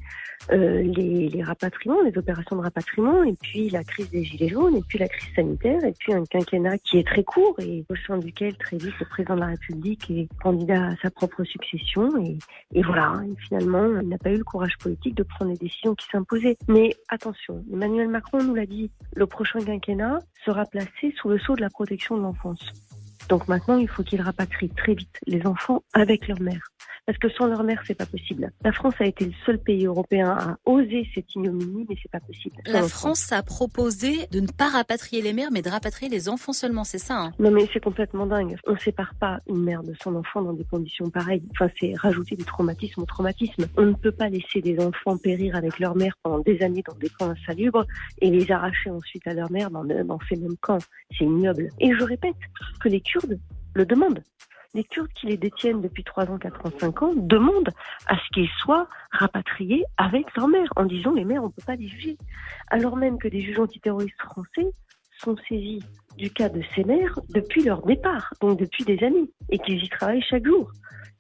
[0.52, 4.84] euh, les, rapatriements, les opérations de rapatriement, et puis la crise des gilets jaunes, et
[4.88, 8.18] puis la crise sanitaire, et puis un quinquennat qui est très court et au sein
[8.18, 12.10] duquel très vite le président de la République est candidat à sa propre succession.
[12.24, 15.96] Et, voilà, et finalement, il n'a pas eu le courage politique de prendre les décisions
[15.96, 16.58] qui s'imposaient.
[16.68, 21.56] Mais attention, Emmanuel Macron nous l'a dit, le prochain quinquennat sera placé sous le sceau
[21.56, 22.74] de la protection de l'enfance.
[23.30, 26.72] Donc maintenant, il faut qu'il rapatrie très vite les enfants avec leur mère.
[27.06, 28.52] Parce que sans leur mère, c'est pas possible.
[28.64, 32.20] La France a été le seul pays européen à oser cette ignominie, mais c'est pas
[32.20, 32.56] possible.
[32.66, 36.54] La France a proposé de ne pas rapatrier les mères, mais de rapatrier les enfants
[36.54, 37.32] seulement, c'est ça hein?
[37.38, 38.58] Non, mais c'est complètement dingue.
[38.66, 41.44] On sépare pas une mère de son enfant dans des conditions pareilles.
[41.52, 43.66] Enfin, c'est rajouter du traumatisme au traumatisme.
[43.78, 46.98] On ne peut pas laisser des enfants périr avec leur mère pendant des années dans
[46.98, 47.86] des camps insalubres
[48.20, 50.80] et les arracher ensuite à leur mère dans, dans ces mêmes camps.
[51.16, 51.70] C'est ignoble.
[51.80, 52.36] Et je répète
[52.80, 53.40] que les Kurdes
[53.76, 54.24] le demandent
[54.76, 57.72] les Kurdes qui les détiennent depuis 3 ans, 4 ans, 5 ans demandent
[58.08, 61.64] à ce qu'ils soient rapatriés avec leur mère, en disant les mères, on ne peut
[61.66, 62.18] pas les juger.
[62.68, 64.68] Alors même que des juges antiterroristes français
[65.18, 65.82] sont saisis
[66.18, 69.90] du cas de ces mères depuis leur départ, donc depuis des années, et qu'ils y
[69.90, 70.70] travaillent chaque jour,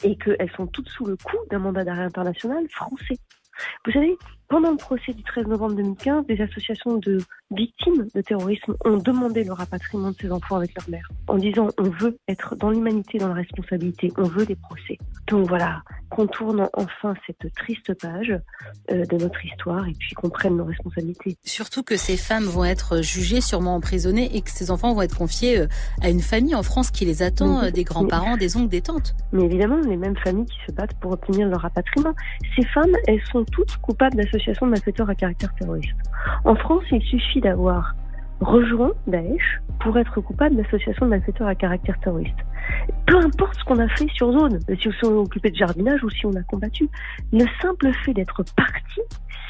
[0.03, 3.17] et qu'elles sont toutes sous le coup d'un mandat d'arrêt international français.
[3.85, 7.17] Vous savez, pendant le procès du 13 novembre 2015, des associations de
[7.51, 11.67] victimes de terrorisme ont demandé le rapatriement de ces enfants avec leur mère, en disant
[11.77, 14.97] on veut être dans l'humanité, dans la responsabilité, on veut des procès.
[15.27, 18.33] Donc voilà, qu'on tourne enfin cette triste page
[18.91, 21.37] euh, de notre histoire et puis qu'on prenne nos responsabilités.
[21.43, 25.17] Surtout que ces femmes vont être jugées, sûrement emprisonnées, et que ces enfants vont être
[25.17, 25.67] confiés euh,
[26.01, 29.15] à une famille en France qui les attend, euh, des grands-parents, des oncles, des tantes.
[29.31, 32.13] Mais évidemment, les mêmes familles qui se battent pour obtenir leur rapatriement.
[32.55, 35.95] Ces femmes, elles sont toutes coupables d'association de malfaiteurs à caractère terroriste.
[36.43, 37.95] En France, il suffit d'avoir
[38.41, 42.35] rejoint Daesh pour être coupable d'association de malfaiteurs à caractère terroriste.
[43.07, 46.09] Peu importe ce qu'on a fait sur zone, si on s'est occupé de jardinage ou
[46.09, 46.89] si on a combattu,
[47.31, 49.01] le simple fait d'être parti,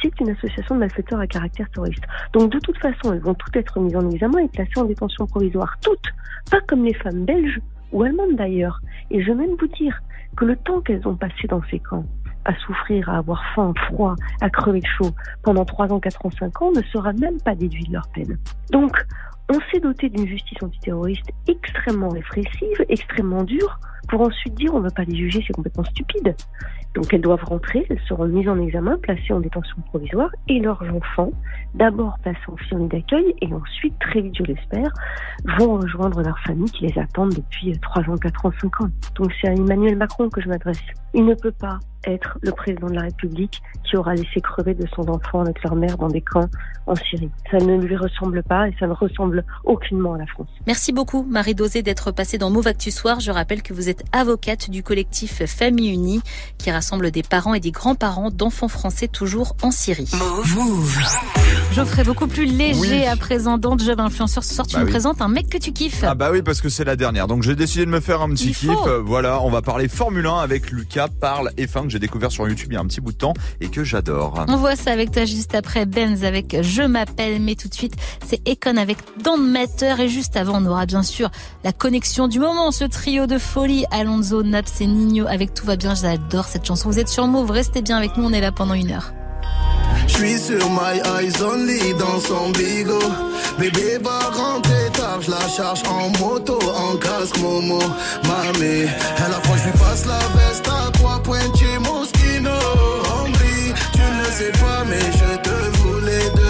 [0.01, 2.03] c'est une association de malfaiteurs à caractère terroriste.
[2.33, 5.25] Donc de toute façon, elles vont toutes être mises en examen et placées en détention
[5.25, 5.77] provisoire.
[5.81, 6.13] Toutes,
[6.51, 7.59] pas comme les femmes belges
[7.91, 8.81] ou allemandes d'ailleurs.
[9.09, 9.99] Et je vais même vous dire
[10.35, 12.05] que le temps qu'elles ont passé dans ces camps,
[12.45, 15.11] à souffrir, à avoir faim, froid, à crever chaud
[15.43, 18.37] pendant 3 ans, 4 ans, 5 ans ne sera même pas déduit de leur peine.
[18.71, 18.95] Donc,
[19.53, 24.85] on s'est doté d'une justice antiterroriste extrêmement répressive, extrêmement dure, pour ensuite dire on ne
[24.85, 26.35] veut pas les juger, c'est complètement stupide.
[26.95, 30.81] Donc elles doivent rentrer, elles seront mises en examen, placées en détention provisoire, et leurs
[30.95, 31.31] enfants,
[31.73, 34.91] d'abord placés en famille d'accueil, et ensuite, très vite je l'espère,
[35.59, 38.89] vont rejoindre leurs familles qui les attendent depuis 3 ans, 4 ans, 5 ans.
[39.15, 40.79] Donc c'est à Emmanuel Macron que je m'adresse.
[41.13, 44.85] Il ne peut pas être le président de la République qui aura laissé crever de
[44.95, 46.49] son enfant avec leur mère dans des camps
[46.87, 47.31] en Syrie.
[47.49, 50.49] Ça ne lui ressemble pas et ça ne ressemble aucunement à la France.
[50.67, 53.19] Merci beaucoup Marie Dosé d'être passée dans Move Actu Soir.
[53.19, 56.21] Je rappelle que vous êtes avocate du collectif Famille Unie
[56.57, 60.09] qui rassemble des parents et des grands-parents d'enfants français toujours en Syrie.
[60.55, 60.99] Move.
[61.73, 63.05] Geoffrey, beaucoup plus léger Oui.
[63.05, 64.43] à présent dans Job Influenceur.
[64.43, 64.91] Ce soir, tu Bah nous oui.
[64.91, 66.03] présentes un mec que tu kiffes.
[66.03, 68.29] Ah bah oui parce que c'est la dernière donc j'ai décidé de me faire un
[68.29, 68.69] petit kiff
[69.03, 72.67] voilà on va parler Formule 1 avec Lucas parle F1 que j'ai découvert sur YouTube
[72.71, 75.11] il y a un petit bout de temps et que j'adore On voit ça avec
[75.11, 77.93] toi juste après Benz avec Je m'appelle, mais tout de suite
[78.25, 81.29] c'est Econ avec Don't Matter et juste avant on aura bien sûr
[81.63, 85.75] la connexion du moment, ce trio de folie Alonso, Naps et Nino avec Tout va
[85.75, 86.89] bien, j'adore cette chanson.
[86.89, 89.13] Vous êtes sur Move, restez bien avec nous, on est là pendant une heure.
[90.07, 92.99] J'suis sur my eyes only dans son bigot.
[93.57, 97.79] Bébé va rentrer tard, j'la charge en moto, en casque Momo.
[98.23, 102.51] Mamie, elle a froid, j'lui passe la veste à trois pointiers Moschino.
[102.51, 103.39] Hombre,
[103.93, 106.31] tu ne sais pas, mais je te voulais.
[106.33, 106.44] Mamie,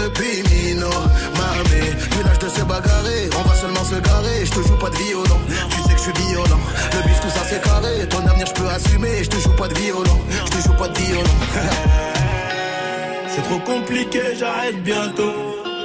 [2.46, 4.44] de se bagarrer, on va seulement se garer.
[4.44, 6.62] Je te joue pas de violon, tu sais que je suis violent.
[6.94, 9.24] Le bif, tout ça c'est carré, ton avenir je peux assumer.
[9.24, 11.36] Je te joue pas de violon, je te joue pas de violon.
[13.34, 15.34] C'est trop compliqué, j'arrête bientôt.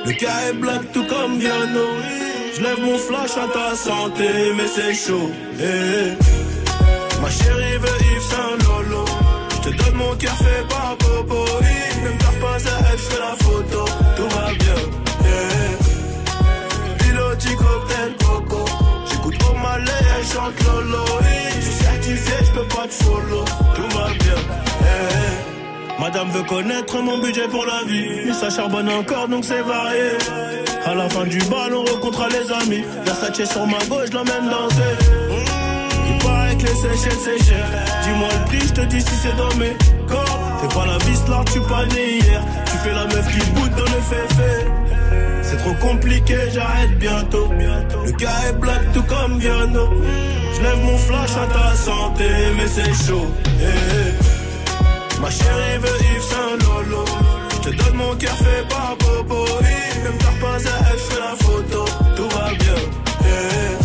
[0.05, 1.87] Le cas est black tout comme Viano.
[2.55, 5.29] Je lève mon flash à ta santé, mais c'est chaud.
[5.59, 6.15] Eh.
[7.21, 9.03] Ma chérie veut Yves Saint Lolo.
[9.49, 11.45] Je te donne mon cœur fait par Popo.
[12.03, 13.90] Ne me pas à elle, fais la photo.
[19.87, 20.53] Elle chante.
[21.55, 23.45] Je suis certifié, je peux pas te follow.
[23.75, 24.39] Tout va bien.
[24.81, 26.01] Eh, eh.
[26.01, 28.25] Madame veut connaître mon budget pour la vie.
[28.25, 30.17] Mais ça charbonne encore donc c'est varié.
[30.83, 32.83] À la fin du bal, on rencontre les amis.
[33.05, 34.95] Versace sur ma gauche, l'emmène danser.
[36.09, 37.65] Il paraît que les séchelles c'est cher.
[38.03, 39.75] Dis-moi le prix, je te dis si c'est dans mes
[40.07, 40.39] corps.
[40.61, 42.41] Fais pas la vis là, tu pas né hier.
[42.65, 44.80] Tu fais la meuf qui boude dans le féfé.
[45.51, 47.49] C'est trop compliqué, j'arrête bientôt.
[48.05, 49.89] Le gars est black tout comme Viano.
[50.55, 53.27] Je lève mon flash à ta santé, mais c'est chaud.
[53.59, 55.19] Eh, eh.
[55.19, 57.03] Ma chérie veut Yves Saint Lolo.
[57.51, 59.45] Je te donne mon cœur fait par Bobo.
[60.05, 61.85] Ne me perds pas à elle, fais la photo.
[62.15, 62.81] Tout va bien.
[63.25, 63.77] Yeah.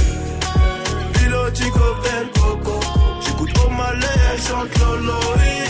[1.14, 2.81] Piloti cocktail coco.
[3.26, 5.18] J'écoute au malais, elle chante Lolo.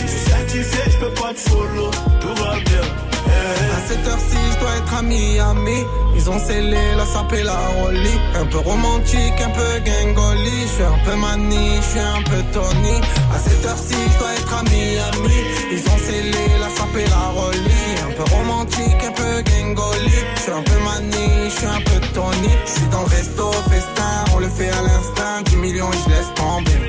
[0.03, 1.89] Je suis certifié, je peux pas te follow.
[2.21, 3.16] Tout va bien.
[3.47, 5.85] À cette heure-ci, je dois être à Miami.
[6.15, 8.19] Ils ont scellé la sape et la rollie.
[8.35, 10.61] Un peu romantique, un peu gangoli.
[10.63, 12.97] Je suis un peu mani, je suis un peu Tony.
[13.33, 15.39] À cette heure-ci, je dois être à Miami.
[15.71, 17.95] Ils ont scellé la sape et la rollie.
[18.07, 20.19] Un peu romantique, un peu gangoli.
[20.35, 22.51] Je suis un peu mani, je suis un peu Tony.
[22.65, 25.41] Je suis dans le resto, festin, on le fait à l'instinct.
[25.45, 26.79] 10 millions et je laisse tomber.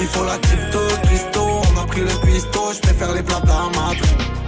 [0.00, 1.40] Il faut la crypto, Christo.
[1.40, 3.40] On a pris le cuistot, je préfère les plats
[3.74, 4.43] Madrid.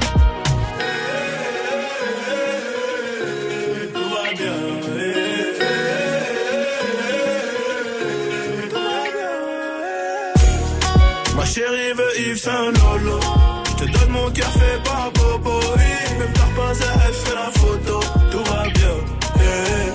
[11.36, 13.20] Ma chérie veut Yves Saint Lolo.
[13.66, 15.60] Je te donne mon cœur fait par Bobo.
[15.60, 18.00] Ne me perds pas à elle, fais la photo.
[18.30, 18.96] Tout va bien.
[19.38, 19.92] Yeah.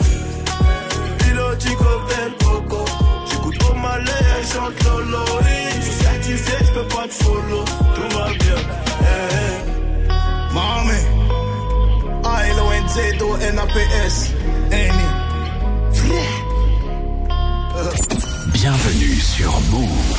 [1.17, 2.82] Piloti cocktail coco.
[3.30, 5.25] J'écoute au malais, elle chante Lolo.
[5.77, 7.63] Je suis certifié, je peux pas te follow.
[7.95, 8.60] Tout va bien.
[9.01, 9.60] Yeah.
[10.54, 10.99] Mami,
[12.23, 14.15] A-L-O-N-Z-O-N-A-P-S.
[18.54, 20.11] Bienvenue sur Move.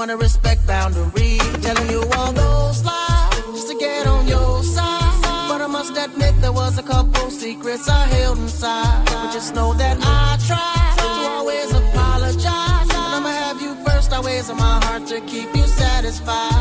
[0.00, 1.42] Wanna respect boundaries.
[1.60, 5.46] Telling you all those lies just to get on your side.
[5.50, 9.04] But I must admit there was a couple secrets I held inside.
[9.04, 12.88] But just know that I tried to always apologize.
[12.96, 16.59] And I'ma have you first always in my heart to keep you satisfied.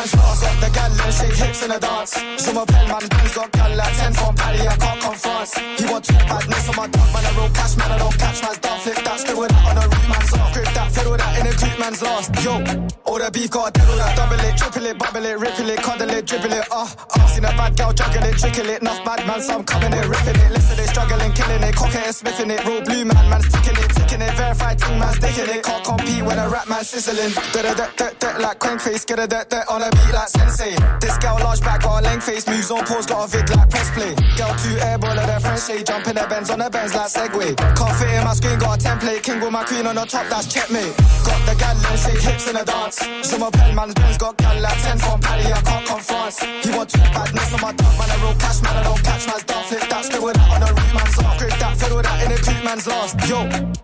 [0.00, 0.42] Man's lost.
[0.42, 2.14] Got the gal them shake hips in the dance.
[2.14, 5.48] Je m'appelle man, Ben's got gal like 10 from Paddy, I can't confront.
[5.78, 8.42] He want two badness on my dog, man, I roll cash, man, I don't catch
[8.42, 8.80] man's dog.
[8.80, 10.52] Flip that, scribble that on a root man's off.
[10.54, 12.30] Grip that, fiddle that in a clip man's lost.
[12.44, 15.68] Yo, all the beef got a devil that double it, triple it, bubble it, ripple
[15.68, 17.26] it, cuddle it, dribble it, uh, uh.
[17.26, 20.06] Seen a bad girl juggle it, trickle it, enough bad man, so I'm coming it,
[20.06, 20.50] ripping it.
[20.54, 23.90] Listen, they struggling, killing it, cocking it, smithing it, real blue man, man's ticking it,
[23.90, 25.62] ticking it, verified ting man's sticking it.
[25.66, 27.34] Can't compete when a rap man sizzling.
[27.50, 30.14] Da da da da da like crank face, get a da da on a beat
[30.14, 30.78] like sensei.
[31.02, 33.70] This girl large back, got a length face, moves on pause, got a vid like
[33.70, 34.14] press play.
[34.38, 37.10] Girl two airball at their French shade, jump in their Benz on the Benz like
[37.10, 37.58] Segway.
[37.58, 40.30] Can't fit in my screen, got a template, king with my queen on the top,
[40.30, 40.94] that's checkmate.
[41.26, 42.99] Got the gal shake hips in a dance.
[43.22, 46.40] Je m'appelle man's Benz, got gal at 10 from Paris, I can't come France.
[46.62, 49.26] He want two badness on my dog, man, I roll cash, man, I don't catch
[49.26, 49.64] man's dog.
[49.64, 51.38] Flip that, still with that on the root man's off.
[51.38, 53.14] Grip that, fiddle that in a creep man's lost.
[53.28, 53.38] Yo,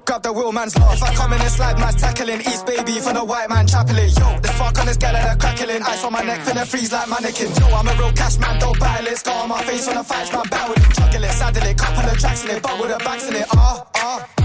[0.04, 1.02] grab the wheel man's lost.
[1.02, 2.40] If I come in and slide, man's tackling.
[2.40, 4.10] East baby for the white man chapeling.
[4.18, 5.82] Yo, the spark on this gal and crackling.
[5.82, 7.50] Ice on my neck, finna freeze like mannequin.
[7.54, 9.18] Yo, I'm a real cash man, don't battle it.
[9.18, 10.94] Scar on my face when I fight, man, battle it.
[10.96, 13.46] Juggle it, saddle it, couple of tracks in it, but with the backs in it.
[13.54, 14.36] Ah, ah.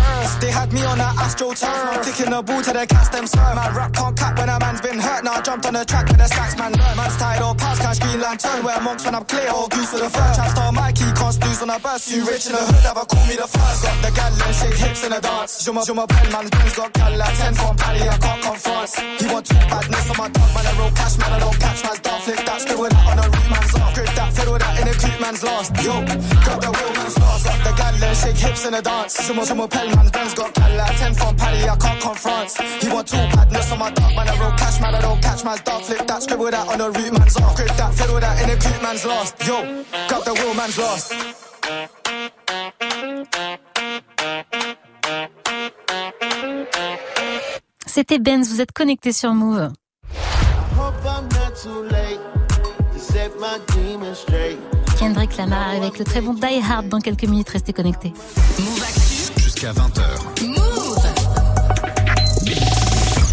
[0.41, 3.27] They had me on that Astro turf, man, kicking the ball to the cast them
[3.27, 3.53] sir.
[3.53, 5.23] My rap can't cap when a man's been hurt.
[5.23, 6.71] Now I jumped on the track with the stacks, man.
[6.77, 8.63] Man's tied all past, cash green lantern.
[8.63, 10.35] Wear monks when I'm clear, all goose for the first.
[10.37, 12.11] Trap star Mikey, can't snooze on a burst.
[12.13, 13.83] You rich in the hood, ever call me the first.
[13.83, 15.65] Got the gal and shake hips in the dance.
[15.65, 18.93] Je my pen, man's Benz got gal at 10 from Paris, I can't come France.
[19.19, 20.65] He want two badness on my dog, man.
[20.69, 21.31] I real cash, man.
[21.33, 22.21] I don't catch man's dog.
[22.21, 23.20] Flick that, still with that on
[24.51, 25.71] That, that in a creep man's lost.
[25.83, 25.93] Yo,
[26.43, 29.27] got the wheel man's the gal and shake hips in the dance.
[29.27, 32.81] Je my, je my pen, man's Benz got gal at 10 from Paris, I can't.
[32.83, 34.27] He want two badness on my dog, man.
[34.27, 34.95] I roll cash, man.
[34.95, 35.83] I don't catch man's dog.
[35.83, 37.55] Flip that, scribble that on the root man's off.
[37.55, 39.35] Grip that, fiddle that in a creep man's lost.
[39.47, 41.13] Yo, got the wheel man's lost.
[47.85, 49.71] C'était Benz, vous êtes connecté sur Move.
[50.77, 52.10] Hope I'm not too late
[54.99, 58.13] Kendrick Lamar avec le très bon Die Hard dans quelques minutes, restez connectés.
[59.37, 60.60] Jusqu'à 20h.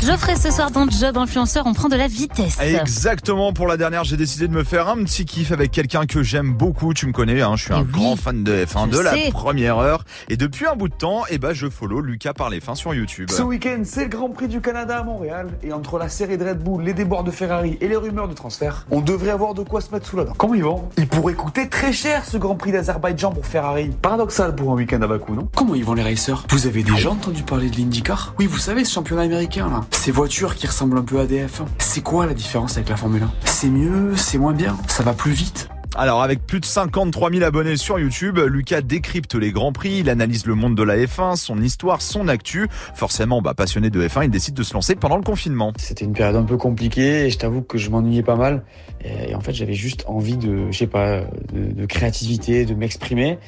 [0.08, 2.58] Geoffrey, ce soir dans Job Influenceur, on prend de la vitesse.
[2.62, 6.22] Exactement, pour la dernière, j'ai décidé de me faire un petit kiff avec quelqu'un que
[6.22, 6.94] j'aime beaucoup.
[6.94, 9.28] Tu me connais, hein, je suis un grand fan de F1 je de la sais.
[9.30, 10.04] première heure.
[10.30, 12.94] Et depuis un bout de temps, eh ben, je follow Lucas par les fins sur
[12.94, 13.28] YouTube.
[13.30, 15.48] Ce week-end, c'est le Grand Prix du Canada à Montréal.
[15.62, 18.34] Et entre la série de Red Bull, les débords de Ferrari et les rumeurs de
[18.34, 20.32] transfert, on devrait avoir de quoi se mettre sous la dent.
[20.38, 20.88] Comment ils vont?
[20.96, 23.90] Il pourrait coûter très cher ce Grand Prix d'Azerbaïdjan pour Ferrari.
[24.00, 25.50] Paradoxal pour un week-end à Bakou, non?
[25.54, 26.46] Comment ils vont les racers?
[26.48, 28.34] Vous avez déjà entendu parler de l'IndyCar?
[28.38, 29.82] Oui, vous savez, ce championnat américain là.
[29.98, 31.66] Ces voitures qui ressemblent un peu à des F1.
[31.78, 35.12] C'est quoi la différence avec la Formule 1 C'est mieux, c'est moins bien, ça va
[35.12, 35.68] plus vite?
[35.96, 40.08] Alors avec plus de 53 000 abonnés sur YouTube, Lucas décrypte les grands prix, il
[40.08, 42.68] analyse le monde de la F1, son histoire, son actu.
[42.94, 45.72] Forcément, bah, passionné de F1, il décide de se lancer pendant le confinement.
[45.76, 48.62] C'était une période un peu compliquée et je t'avoue que je m'ennuyais pas mal.
[49.04, 51.22] Et en fait, j'avais juste envie de, je sais pas,
[51.52, 53.40] de, de créativité, de m'exprimer.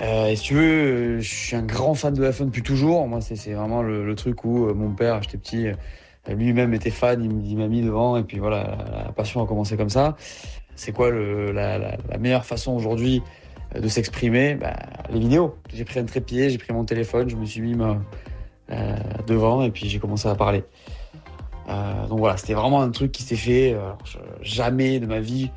[0.00, 3.06] Euh, et si tu veux, je suis un grand fan de F1 depuis toujours.
[3.08, 5.74] Moi, c'est vraiment le, truc où euh, mon père, j'étais petit, euh,
[6.28, 9.76] lui-même était fan, il, m'a mis devant et puis voilà, la, la passion a commencé
[9.76, 10.16] comme ça.
[10.76, 13.22] C'est quoi le, la, la, la meilleure façon aujourd'hui
[13.74, 14.54] euh, de s'exprimer?
[14.54, 14.76] Bah,
[15.10, 15.56] Les vidéos.
[15.72, 17.76] J'ai pris un trépied, j'ai pris mon téléphone, je me suis mis
[18.70, 18.96] euh,
[19.26, 20.64] devant et puis j'ai commencé à parler.
[21.68, 23.74] Euh, donc voilà, c'était vraiment un truc qui s'est fait.
[23.74, 23.90] euh,
[24.42, 25.50] jamais de ma vie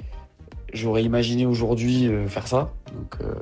[0.74, 2.72] j'aurais imaginé aujourd'hui euh, faire ça.
[2.94, 3.34] Donc euh,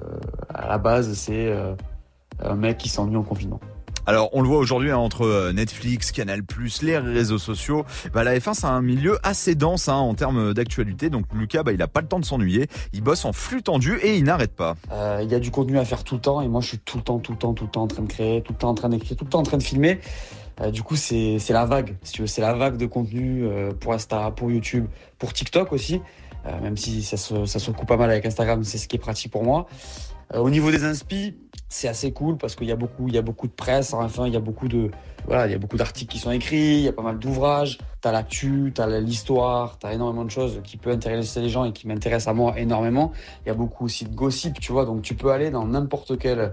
[0.54, 1.74] à la base, c'est euh,
[2.44, 3.60] un mec qui s'ennuie en confinement.
[4.10, 6.42] Alors on le voit aujourd'hui hein, entre euh, Netflix, Canal+,
[6.82, 11.12] les réseaux sociaux, bah, la F1 c'est un milieu assez dense hein, en termes d'actualité.
[11.12, 14.00] Donc Lucas, bah, il a pas le temps de s'ennuyer, il bosse en flux tendu
[14.02, 14.78] et il n'arrête pas.
[14.92, 16.80] Euh, Il y a du contenu à faire tout le temps et moi je suis
[16.80, 18.58] tout le temps, tout le temps, tout le temps en train de créer, tout le
[18.58, 20.00] temps en train d'écrire, tout le temps en train de filmer.
[20.62, 23.46] Euh, du coup, c'est c'est la vague, si tu veux, c'est la vague de contenu
[23.46, 24.88] euh, pour Insta, pour YouTube,
[25.18, 26.02] pour TikTok aussi.
[26.46, 29.32] Euh, même si ça se, coupe pas mal avec Instagram, c'est ce qui est pratique
[29.32, 29.68] pour moi.
[30.34, 31.36] Euh, au niveau des inspi,
[31.70, 33.94] c'est assez cool parce qu'il y a beaucoup, il y a beaucoup de presse.
[33.94, 34.92] Enfin, il y a beaucoup de,
[35.26, 37.80] voilà, il y a beaucoup d'articles qui sont écrits, il y a pas mal d'ouvrages.
[38.02, 41.88] T'as l'actu, t'as l'histoire, t'as énormément de choses qui peuvent intéresser les gens et qui
[41.88, 43.12] m'intéressent à moi énormément.
[43.46, 44.86] Il y a beaucoup aussi de gossip, tu vois.
[44.86, 46.52] Donc tu peux aller dans n'importe quel euh,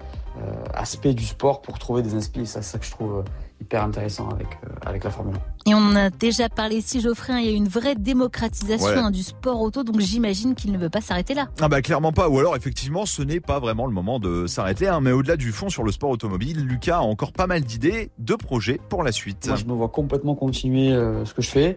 [0.74, 2.46] aspect du sport pour trouver des inspi.
[2.46, 3.24] C'est ça que je trouve
[3.60, 5.34] hyper intéressant avec euh, avec la Formule
[5.66, 5.70] 1.
[5.70, 8.98] Et on en a déjà parlé ici, Geoffrey, il y a une vraie démocratisation Ouais.
[8.98, 11.48] hein, du sport auto, donc j'imagine qu'il ne veut pas s'arrêter là.
[11.60, 14.88] Ah bah clairement pas, ou alors effectivement ce n'est pas vraiment le moment de s'arrêter,
[14.88, 15.00] hein.
[15.00, 18.34] mais au-delà du fond sur le sport automobile, Lucas a encore pas mal d'idées, de
[18.34, 19.46] projets pour la suite.
[19.46, 21.76] Moi, je me vois complètement continuer euh, ce que je fais.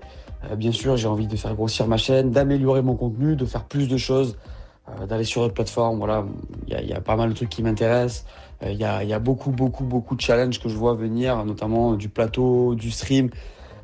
[0.52, 3.66] Euh, bien sûr, j'ai envie de faire grossir ma chaîne, d'améliorer mon contenu, de faire
[3.66, 4.38] plus de choses,
[4.90, 5.98] euh, d'aller sur d'autres plateformes.
[5.98, 6.26] Voilà,
[6.68, 8.26] il y a, il y a pas mal de trucs qui m'intéressent.
[8.64, 10.94] Euh, Il y, a, il y a beaucoup, beaucoup, beaucoup de challenges que je vois
[10.94, 13.30] venir, notamment du plateau, du stream.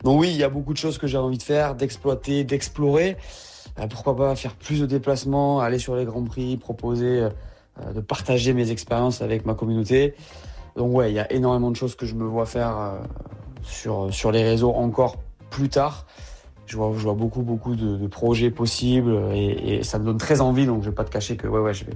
[0.03, 3.17] Donc oui, il y a beaucoup de choses que j'ai envie de faire, d'exploiter, d'explorer.
[3.79, 7.27] Euh, pourquoi pas faire plus de déplacements, aller sur les grands prix, proposer
[7.81, 10.15] euh, de partager mes expériences avec ma communauté.
[10.75, 14.31] Donc ouais, il y a énormément de choses que je me vois faire euh, sur,
[14.31, 15.17] les réseaux encore
[15.49, 16.05] plus tard.
[16.67, 20.65] Je vois, beaucoup, beaucoup de, de projets possibles et, et ça me donne très envie.
[20.65, 21.93] Donc je vais pas te cacher que ouais, ouais, je vais,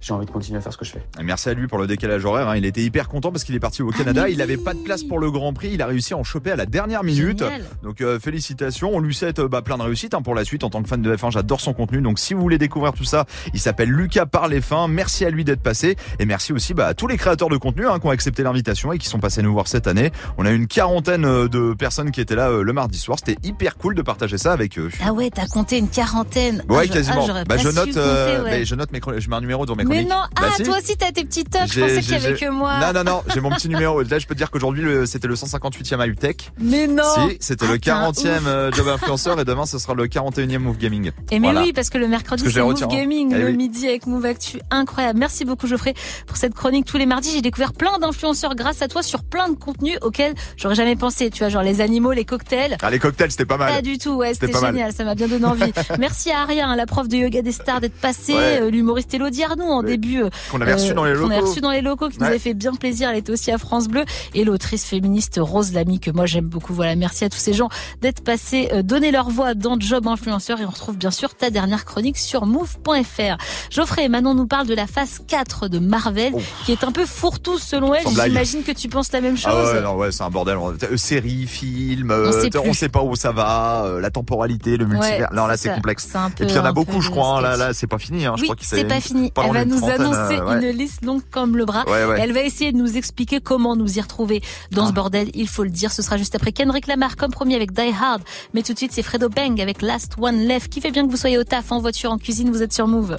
[0.00, 1.02] j'ai envie de continuer à faire ce que je fais.
[1.20, 2.48] Et Merci à lui pour le décalage horaire.
[2.48, 2.56] hein.
[2.56, 4.22] Il était hyper content parce qu'il est parti au Canada.
[4.24, 4.64] mais Il n'avait oui.
[4.64, 5.70] pas de place pour le Grand Prix.
[5.74, 7.40] Il a réussi à en choper à la dernière minute.
[7.40, 7.62] Génial.
[7.82, 8.90] Donc euh, félicitations.
[8.94, 10.64] On lui souhaite euh, bah, plein de réussite hein, pour la suite.
[10.64, 12.00] En tant que fan de F1, j'adore son contenu.
[12.00, 14.88] Donc si vous voulez découvrir tout ça, il s'appelle Lucas par les fins.
[14.88, 15.96] Merci à lui d'être passé.
[16.18, 18.92] Et merci aussi bah, à tous les créateurs de contenu hein, qui ont accepté l'invitation
[18.92, 20.10] et qui sont passés nous voir cette année.
[20.38, 23.18] On a eu une quarantaine euh, de personnes qui étaient là euh, le mardi soir.
[23.24, 24.88] C'était hyper cool de partager ça avec eux.
[25.04, 26.64] Ah ouais, t'as compté une quarantaine.
[26.68, 27.20] Ah, Ouais, quasiment.
[27.22, 28.50] ah, j'aurais bah, je note, compter, ouais.
[28.50, 30.62] mais je note mes je mets un numéro dans mes Mais non, Bah, ah, si.
[30.62, 32.78] toi aussi t'as tes petits tocs, je pensais qu'il y avait que moi.
[32.80, 34.02] Non, non, non, j'ai mon petit numéro.
[34.02, 36.50] Là, je peux te dire qu'aujourd'hui, c'était le 158e Ayutech.
[36.60, 38.42] Mais non Si, c'était le Ah, t'es un 40e ouf.
[38.46, 41.10] euh, Job Influenceur et demain, ce sera le 41e Move Gaming.
[41.30, 41.62] Et mais Voilà.
[41.62, 42.86] oui, parce que le mercredi, c'est Move.
[42.88, 43.56] Gaming, Eh le oui.
[43.56, 44.60] midi avec Move Actu.
[44.70, 45.18] Incroyable.
[45.18, 45.94] Merci beaucoup, Geoffrey,
[46.26, 47.30] pour cette chronique tous les mardis.
[47.32, 51.30] J'ai découvert plein d'influenceurs grâce à toi sur plein de contenus auxquels j'aurais jamais pensé.
[51.30, 52.76] Tu vois, genre les animaux, les cocktails.
[52.82, 53.72] Ah, les cocktails, c'était pas mal.
[53.72, 54.72] Pas du tout, ouais, C'était mal.
[54.74, 55.72] génial, ça m'a bien donné envie.
[55.98, 58.60] Merci à Aria, hein, la prof de yoga des stars, d'être passée, Ouais.
[58.62, 60.22] euh, l'humoriste Elodie Arnoux en début.
[60.22, 61.48] euh, Qu'on avait reçu dans les Qu'on avait locaux.
[61.48, 62.28] reçu dans les locaux, qui nous Ouais.
[62.30, 63.10] avait fait bien plaisir.
[63.10, 64.04] Elle était aussi à France Bleu.
[64.34, 66.72] Et l'autrice féministe Rose Lamy, que moi j'aime beaucoup.
[66.74, 67.68] Voilà, merci à tous ces gens
[68.00, 70.60] d'être passés, euh, donner leur voix dans Job Influenceur.
[70.60, 73.36] Et on retrouve bien sûr ta dernière chronique sur move.fr.
[73.70, 76.32] Geoffrey, Manon nous parle de la phase 4 de Marvel,
[76.64, 78.04] qui est un peu fourre-tout selon elle.
[78.08, 79.52] J'imagine que tu penses la même chose.
[79.54, 80.56] Ah ouais, non, ouais, c'est un bordel.
[80.58, 84.76] Euh, série, film, On euh, sait on sait pas où ça va, euh, la temporalité,
[84.76, 85.28] le multivers.
[85.30, 86.06] Ouais, non, là, c'est complexe.
[86.40, 87.38] Et puis, il y en a beaucoup, je crois.
[87.38, 87.40] hein.
[87.40, 88.26] Là, là, c'est pas fini.
[88.26, 88.34] Hein.
[88.36, 89.30] Je crois que c'est pas fini.
[89.30, 90.70] pas Elle loin va d'une nous annoncer euh, ouais.
[90.70, 91.84] une liste longue comme le bras.
[91.86, 92.18] Ouais, ouais.
[92.18, 94.42] Et elle va essayer de nous expliquer comment nous y retrouver
[94.72, 94.88] dans Ah.
[94.88, 95.30] ce bordel.
[95.34, 95.92] Il faut le dire.
[95.92, 98.22] Ce sera juste après Kendrick Lamar, comme promis avec Die Hard.
[98.54, 100.68] Mais tout de suite, c'est Fredo Bang avec Last One Left.
[100.70, 102.86] Qui fait bien que vous soyez au taf, en voiture, en cuisine, vous êtes sur
[102.88, 103.16] Move.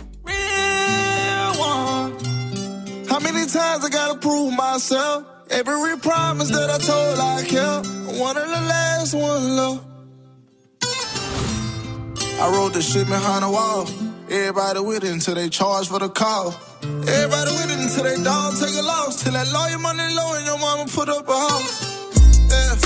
[3.09, 5.23] How many times I gotta prove myself?
[5.49, 7.85] Every promise that I told I kept.
[8.19, 9.79] One of the last one love.
[12.41, 13.85] I wrote the shit behind the wall.
[14.31, 16.55] Everybody with it until they charge for the call.
[17.03, 19.19] Everybody with it until they dog take a loss.
[19.19, 21.83] Till that lawyer money low and your mama put up a house.
[22.47, 22.79] Yeah.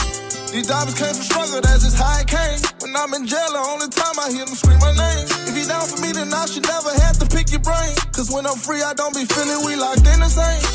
[0.50, 2.58] These diamonds came from struggle, that's just how it came.
[2.82, 5.26] When I'm in jail, the only time I hear them scream my name.
[5.46, 7.94] If you down for me, then I should never have to pick your brain.
[8.10, 10.66] Cause when I'm free, I don't be feeling we locked in the same.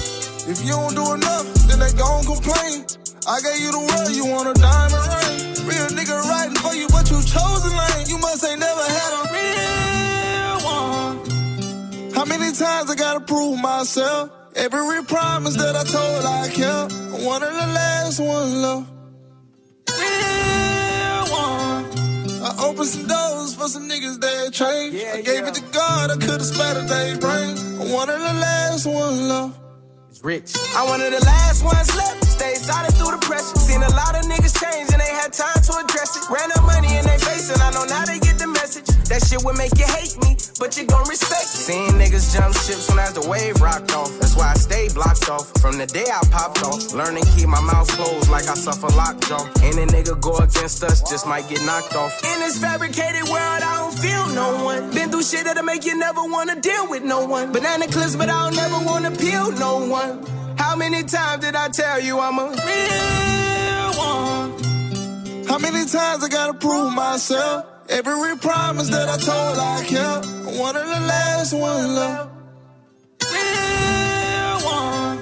[0.46, 2.86] If you don't do enough, then they gon' complain.
[3.26, 5.66] I gave you the world, you want a diamond ring.
[5.66, 8.06] Real nigga riding for you, but you chose lane.
[8.06, 9.89] You must ain't never had a real.
[12.20, 14.28] How many times I gotta prove myself?
[14.54, 16.92] Every promise that I told I kept.
[16.92, 18.84] I'm one of the last ones love.
[19.88, 22.44] Real one.
[22.44, 25.00] I opened some doors for some niggas that changed.
[25.00, 27.62] I gave it to God, I could've splattered their brains.
[27.80, 29.58] I'm one of the last ones love.
[30.10, 30.52] It's rich.
[30.76, 32.22] I'm one of the last ones left.
[32.26, 33.56] Stay solid through the pressure.
[33.60, 36.28] Seen a lot of niggas change and they had time to address it.
[36.28, 38.99] Ran up money in their face and I know now they get the message.
[39.10, 41.66] That shit would make you hate me, but you gon' respect it.
[41.66, 44.06] Seen niggas jump ships when as the wave rocked off.
[44.20, 45.50] That's why I stay blocked off.
[45.60, 48.86] From the day I popped off, learn to keep my mouth closed like I suffer
[48.94, 49.42] lockjaw.
[49.66, 52.22] Any nigga go against us just might get knocked off.
[52.22, 54.94] In this fabricated world, I don't feel no one.
[54.94, 57.50] Been through shit that'll make you never wanna deal with no one.
[57.50, 60.24] Banana clips, but I don't never wanna peel no one.
[60.56, 65.46] How many times did I tell you I'm a real one?
[65.50, 67.69] How many times I gotta prove myself?
[67.90, 70.24] Every promise that I told I kept.
[70.56, 72.30] One of the last one, love.
[73.20, 75.18] Real one.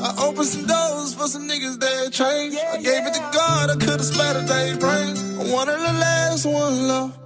[0.00, 2.56] I opened some doors for some niggas that changed.
[2.72, 5.22] I gave it to God, I could've splattered their brains.
[5.52, 7.18] One of the last one, love.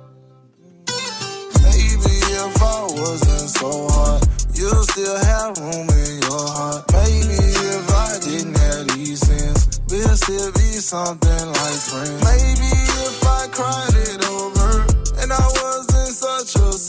[1.62, 6.92] Maybe if I wasn't so hard, you'll still have room in your heart.
[6.92, 12.24] Maybe if I didn't have these sins, we'll still be something like friends.
[12.26, 12.70] Maybe
[13.06, 14.00] if I cried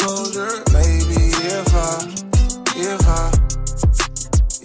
[0.02, 0.50] soldier.
[0.74, 1.22] Maybe
[1.58, 1.94] if I,
[2.90, 3.26] if I,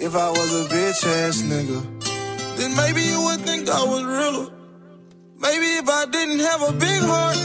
[0.07, 1.80] if I was a bitch ass nigga,
[2.57, 4.49] then maybe you would think I was realer.
[5.39, 7.37] Maybe if I didn't have a big heart,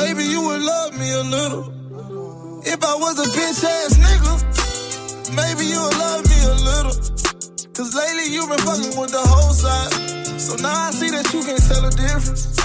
[0.00, 1.64] maybe you would love me a little.
[2.64, 4.34] If I was a bitch ass nigga,
[5.40, 6.96] maybe you would love me a little.
[7.74, 9.92] Cause lately you been fucking with the whole side.
[10.40, 12.56] So now I see that you can't tell the difference.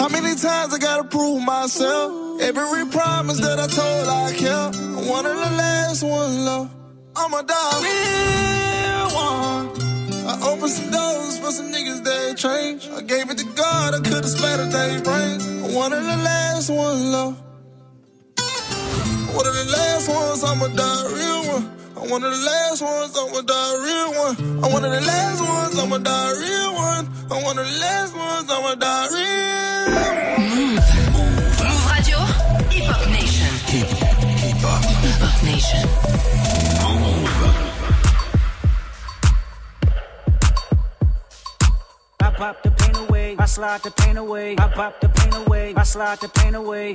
[0.00, 2.40] How many times I gotta prove myself?
[2.40, 4.74] Every promise that I told I kept.
[5.06, 6.70] One of the last ones love.
[7.14, 7.82] I'm a dog.
[7.84, 9.68] Real one.
[10.24, 12.88] I opened some doors for some niggas that changed.
[12.96, 15.46] I gave it to God, I could've splattered their brains.
[15.76, 17.36] One of the last ones love.
[19.36, 21.76] One of the last ones, I'ma die real one.
[22.00, 24.64] I'm one of the last ones, I'ma die real one.
[24.64, 27.04] I'm one of the last ones, I'ma die real one.
[27.30, 30.40] I'm one of the last ones, I'ma die real one.
[31.60, 32.18] Move Radio,
[32.70, 33.52] Hip Hop Nation.
[35.44, 35.88] Nation.
[42.22, 45.74] I pop the pain away, I slide the pain away, I pop the pain away,
[45.74, 46.94] I slide the pain away.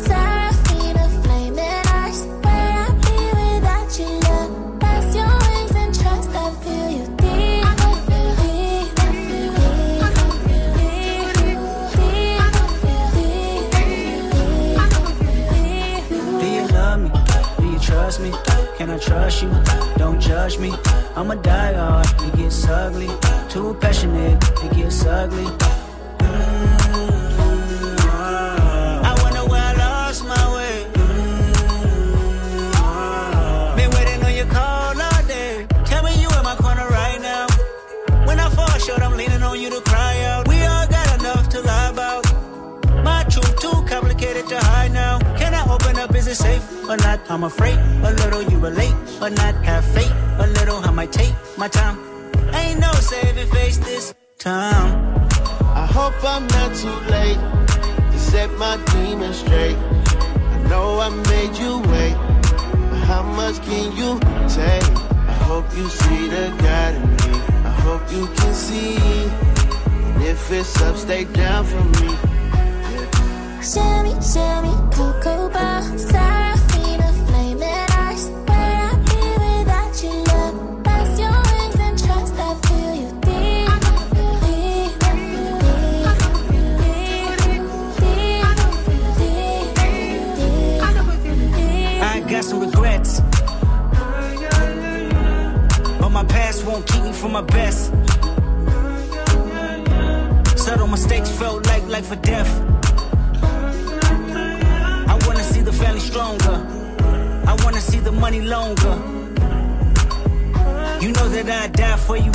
[112.11, 112.31] for you.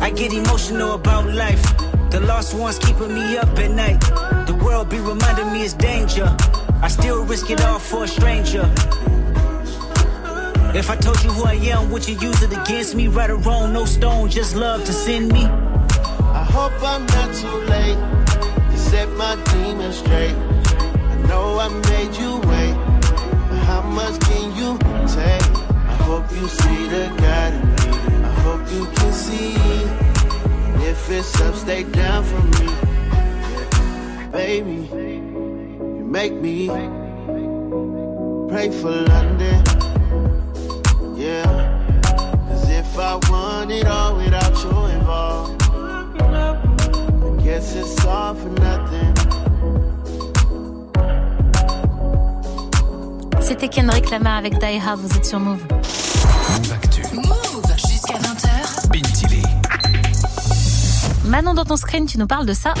[0.00, 1.62] I get emotional about life.
[2.10, 4.00] The lost ones keeping me up at night.
[4.48, 6.28] The world be reminding me it's danger.
[6.82, 8.64] I still risk it all for a stranger.
[10.74, 13.06] If I told you who I am, would you use it against me?
[13.08, 15.44] Right or wrong, no stone, just love to send me.
[16.40, 18.00] I hope I'm not too late
[18.70, 20.36] to set my demons straight.
[21.12, 22.74] I know I made you wait,
[23.48, 24.78] but how much can you
[25.16, 25.55] take?
[26.06, 28.24] Hope you see the God in me.
[28.24, 29.54] I hope you can see.
[30.72, 32.68] And if it's up, stay down for me.
[34.30, 34.88] Baby,
[35.98, 36.68] you make me
[38.48, 39.64] pray for London.
[41.16, 41.44] Yeah.
[42.48, 49.14] Cause if I want it all without you involved, I guess it's all for nothing.
[53.40, 55.38] C'était Kendrick Lamar avec Die Hard, vous êtes sur.
[55.38, 55.64] Move
[61.26, 62.72] Manon, dans ton screen, tu nous parles de ça.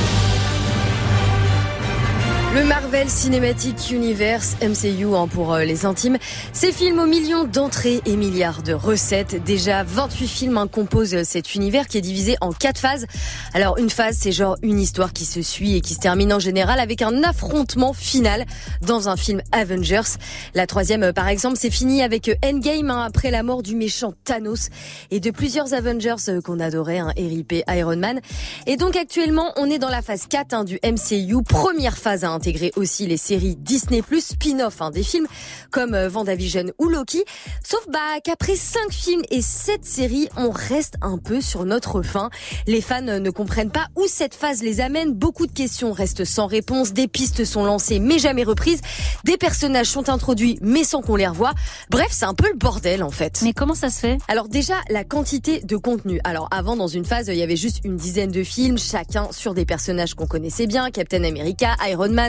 [2.56, 6.16] Le Marvel Cinematic Universe, MCU hein, pour euh, les intimes,
[6.54, 9.44] ces films aux millions d'entrées et milliards de recettes.
[9.44, 13.04] Déjà 28 films hein, composent cet univers qui est divisé en quatre phases.
[13.52, 16.38] Alors une phase, c'est genre une histoire qui se suit et qui se termine en
[16.38, 18.46] général avec un affrontement final
[18.80, 20.16] dans un film Avengers.
[20.54, 23.76] La troisième, euh, par exemple, c'est fini avec euh, Endgame hein, après la mort du
[23.76, 24.70] méchant Thanos
[25.10, 28.20] et de plusieurs Avengers qu'on adorait, hein, RIP, Iron Man.
[28.66, 32.30] Et donc actuellement, on est dans la phase 4 hein, du MCU, première phase à
[32.76, 35.26] aussi les séries Disney+, spin-off hein, des films
[35.70, 37.24] comme euh, WandaVision ou Loki.
[37.64, 42.30] Sauf bah qu'après 5 films et 7 séries, on reste un peu sur notre fin.
[42.66, 45.12] Les fans ne comprennent pas où cette phase les amène.
[45.12, 46.92] Beaucoup de questions restent sans réponse.
[46.92, 48.80] Des pistes sont lancées mais jamais reprises.
[49.24, 51.52] Des personnages sont introduits mais sans qu'on les revoie.
[51.90, 53.40] Bref, c'est un peu le bordel en fait.
[53.42, 54.18] Mais comment ça se fait?
[54.28, 56.20] Alors déjà, la quantité de contenu.
[56.24, 59.54] Alors avant, dans une phase, il y avait juste une dizaine de films, chacun sur
[59.54, 62.25] des personnages qu'on connaissait bien, Captain America, Iron Man,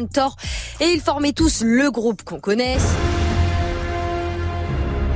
[0.79, 2.77] Et ils formaient tous le groupe qu'on connaît.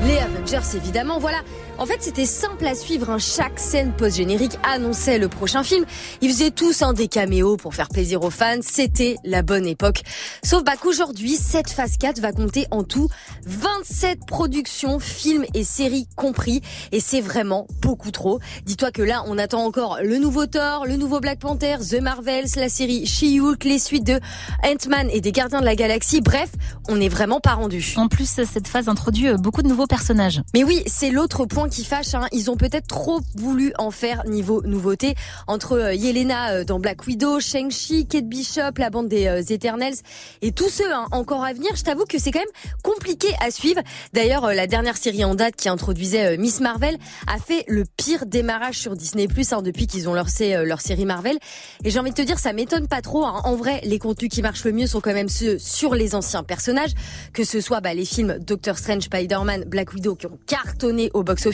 [0.04, 1.38] Les Avengers, évidemment, voilà.
[1.78, 3.10] En fait, c'était simple à suivre.
[3.10, 3.18] hein.
[3.18, 5.84] Chaque scène post-générique annonçait le prochain film.
[6.22, 8.60] Ils faisaient tous un des caméos pour faire plaisir aux fans.
[8.62, 10.04] C'était la bonne époque.
[10.44, 13.10] Sauf bah, qu'aujourd'hui, cette phase 4 va compter en tout
[13.48, 16.62] 27 productions, films et séries compris.
[16.92, 18.40] Et c'est vraiment beaucoup trop.
[18.68, 22.46] Dis-toi que là, on attend encore le nouveau Thor, le nouveau Black Panther, The Marvels,
[22.58, 24.20] la série She-Hulk, les suites de
[24.64, 26.22] Ant-Man et des Gardiens de la Galaxie.
[26.22, 26.52] Bref,
[26.90, 27.96] on n'est vraiment pas rendu.
[27.98, 30.44] En plus, cette phase introduit euh, beaucoup de nouveaux personnages.
[30.54, 32.14] Mais oui, c'est l'autre point qui fâche.
[32.14, 32.28] Hein.
[32.32, 35.16] Ils ont peut-être trop voulu en faire niveau nouveauté.
[35.48, 39.96] Entre euh, Yelena euh, dans Black Widow, Shang-Chi, Kate Bishop, la bande des euh, Eternals
[40.42, 42.48] et tous ceux hein, encore à venir, je t'avoue que c'est quand même
[42.84, 43.82] compliqué à suivre.
[44.14, 46.98] D'ailleurs, la dernière série en date qui introduisait Miss Marvel
[47.28, 51.06] a fait le pire démarrage sur Disney Plus hein, depuis qu'ils ont lancé leur série
[51.06, 51.38] Marvel.
[51.84, 53.24] Et j'ai envie de te dire, ça m'étonne pas trop.
[53.24, 56.44] En vrai, les contenus qui marchent le mieux sont quand même ceux sur les anciens
[56.44, 56.92] personnages,
[57.34, 61.24] que ce soit bah, les films Doctor Strange, Spider-Man, Black Widow qui ont cartonné au
[61.24, 61.51] box-office,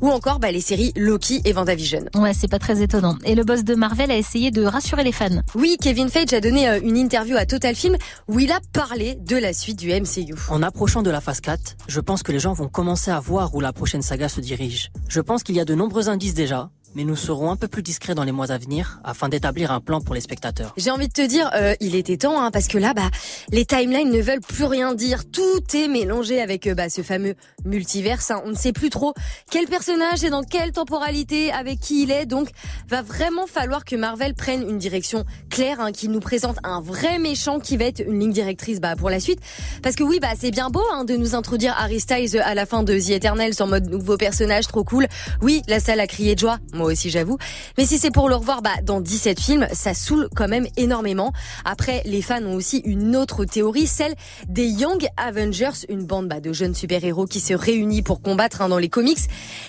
[0.00, 2.06] ou encore bah, les séries Loki et WandaVision.
[2.14, 3.16] Ouais, c'est pas très étonnant.
[3.24, 5.40] Et le boss de Marvel a essayé de rassurer les fans.
[5.54, 7.96] Oui, Kevin Feige a donné euh, une interview à Total Film
[8.28, 10.34] où il a parlé de la suite du MCU.
[10.48, 13.54] En approchant de la phase 4, je pense que les gens vont commencer à voir
[13.54, 14.90] où la prochaine saga se dirige.
[15.08, 17.82] Je pense qu'il y a de nombreux indices déjà, mais nous serons un peu plus
[17.82, 20.72] discrets dans les mois à venir afin d'établir un plan pour les spectateurs.
[20.76, 23.10] J'ai envie de te dire, euh, il était temps, hein, parce que là, bah,
[23.50, 25.30] les timelines ne veulent plus rien dire.
[25.30, 27.34] Tout est mélangé avec euh, bah, ce fameux
[27.64, 28.30] multiverse.
[28.30, 28.42] hein.
[28.44, 29.14] On ne sait plus trop
[29.50, 32.26] quel personnage est dans quelle temporalité, avec qui il est.
[32.26, 32.48] Donc,
[32.88, 37.18] va vraiment falloir que Marvel prenne une direction claire, hein, qu'il nous présente un vrai
[37.18, 39.40] méchant qui va être une ligne directrice bah, pour la suite.
[39.82, 42.66] Parce que oui, bah, c'est bien beau hein, de nous introduire Harry Styles à la
[42.66, 45.06] fin de The Eternals en mode nouveau personnage, trop cool.
[45.42, 47.36] Oui, la salle a crié de joie, moi aussi j'avoue.
[47.78, 51.32] Mais si c'est pour le revoir bah, dans 17 films, ça saoule quand même énormément.
[51.64, 54.14] Après, les fans ont aussi une autre théorie, celle
[54.48, 58.68] des Young Avengers, une bande bah, de jeunes super-héros qui se réunit pour combattre hein,
[58.68, 59.18] dans les comics.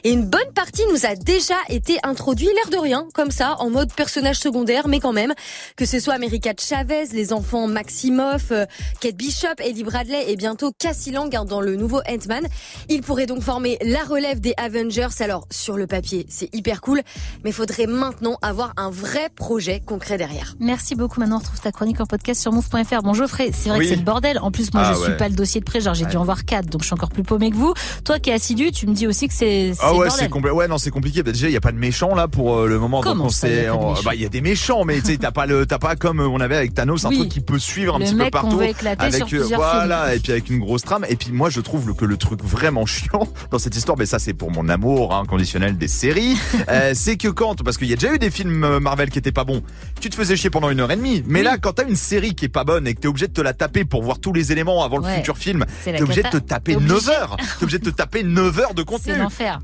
[0.04, 3.70] Et une bonne partie nous a déjà été introduit, l'air de rien, comme ça, en
[3.70, 5.34] mode personnage secondaire, mais quand même.
[5.76, 8.66] Que ce soit America Chavez, les enfants Maximoff, euh,
[9.02, 12.48] Kate Bishop, Eddie Bradley et bientôt Cassie Lang hein, dans le nouveau Ant-Man.
[12.90, 15.08] Ils pourraient donc former la relève des Avengers.
[15.20, 17.01] Alors, sur le papier, c'est hyper cool,
[17.44, 20.56] mais faudrait maintenant avoir un vrai projet concret derrière.
[20.60, 21.20] Merci beaucoup.
[21.20, 23.02] Maintenant, on retrouve ta chronique en podcast sur move.fr.
[23.04, 23.86] Bon, Geoffrey, c'est vrai Oui.
[23.86, 24.40] que c'est le bordel.
[24.40, 25.18] En plus, moi, Ah je suis ouais.
[25.18, 25.82] pas le dossier de près.
[25.82, 27.74] Genre, j'ai dû en voir quatre, donc je suis encore plus paumé que vous.
[28.06, 30.52] Toi qui es assidu, tu me dis aussi que c'est c'est Ah ouais, c'est complet.
[30.52, 31.24] Ouais, non, c'est compliqué.
[31.24, 33.02] Bah, déjà, il y a pas de méchants là pour euh, le moment.
[33.02, 33.68] Comment donc on sait,
[34.06, 36.20] bah il y a des méchants, mais tu sais, t'as pas le, t'as pas comme
[36.20, 37.18] on avait avec Thanos, un Oui.
[37.18, 38.58] truc qui peut suivre un Le petit peu mec partout.
[38.58, 40.16] veut éclater avec sur euh, voilà, films.
[40.16, 41.06] et puis avec une grosse trame.
[41.10, 44.20] Et puis moi, je trouve que le truc vraiment chiant dans cette histoire, mais ça
[44.20, 46.38] c'est pour mon amour inconditionnel des séries,
[46.70, 49.20] euh, c'est que quand, parce qu'il y a déjà eu des films euh, Marvel qui
[49.20, 49.62] étaient pas bons,
[50.00, 51.24] tu te faisais chier pendant une heure et demie.
[51.28, 53.34] Mais là, quand t'as une série qui est pas bonne et que t'es obligé de
[53.34, 56.30] te la taper pour voir tous les éléments avant le futur film, t'es obligé de
[56.30, 56.94] te taper T'es obligé.
[56.94, 57.38] 9 heures.
[57.38, 59.14] T'es obligé de te taper 9 heures de contenu.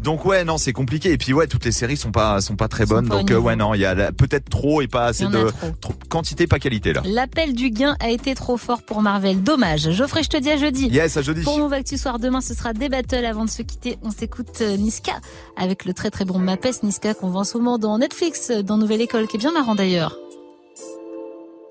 [0.02, 1.12] Donc ouais, non, c'est compliqué.
[1.12, 3.08] Et puis ouais, toutes les séries sont pas sont pas très bonnes.
[3.08, 5.52] pas Donc euh, ouais, non, il y a peut-être trop et pas assez de
[5.82, 5.94] trop.
[6.10, 7.02] quantité, pas qualité là.
[7.06, 9.44] L'appel du gain a été trop fort pour Marvel.
[9.44, 9.92] Dommage.
[9.92, 10.88] Geoffrey, je te dis à jeudi.
[10.88, 11.42] Yes, à jeudi.
[11.42, 13.26] Pour Move Actu Soir, demain, ce sera des battles.
[13.26, 15.14] Avant de se quitter, on s'écoute euh, Niska
[15.56, 18.62] avec le très très bon Mapes Niska qu'on voit en ce moment dans Netflix, euh,
[18.62, 20.18] dans Nouvelle École, qui est bien marrant d'ailleurs.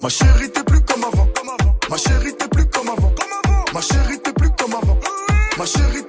[0.02, 1.26] Ma chérie, t'es plus comme avant.
[1.88, 3.12] Ma chérie, t'es plus comme avant.
[3.72, 4.98] Ma chérie, t'es plus comme avant.
[5.58, 6.04] Ma chérie,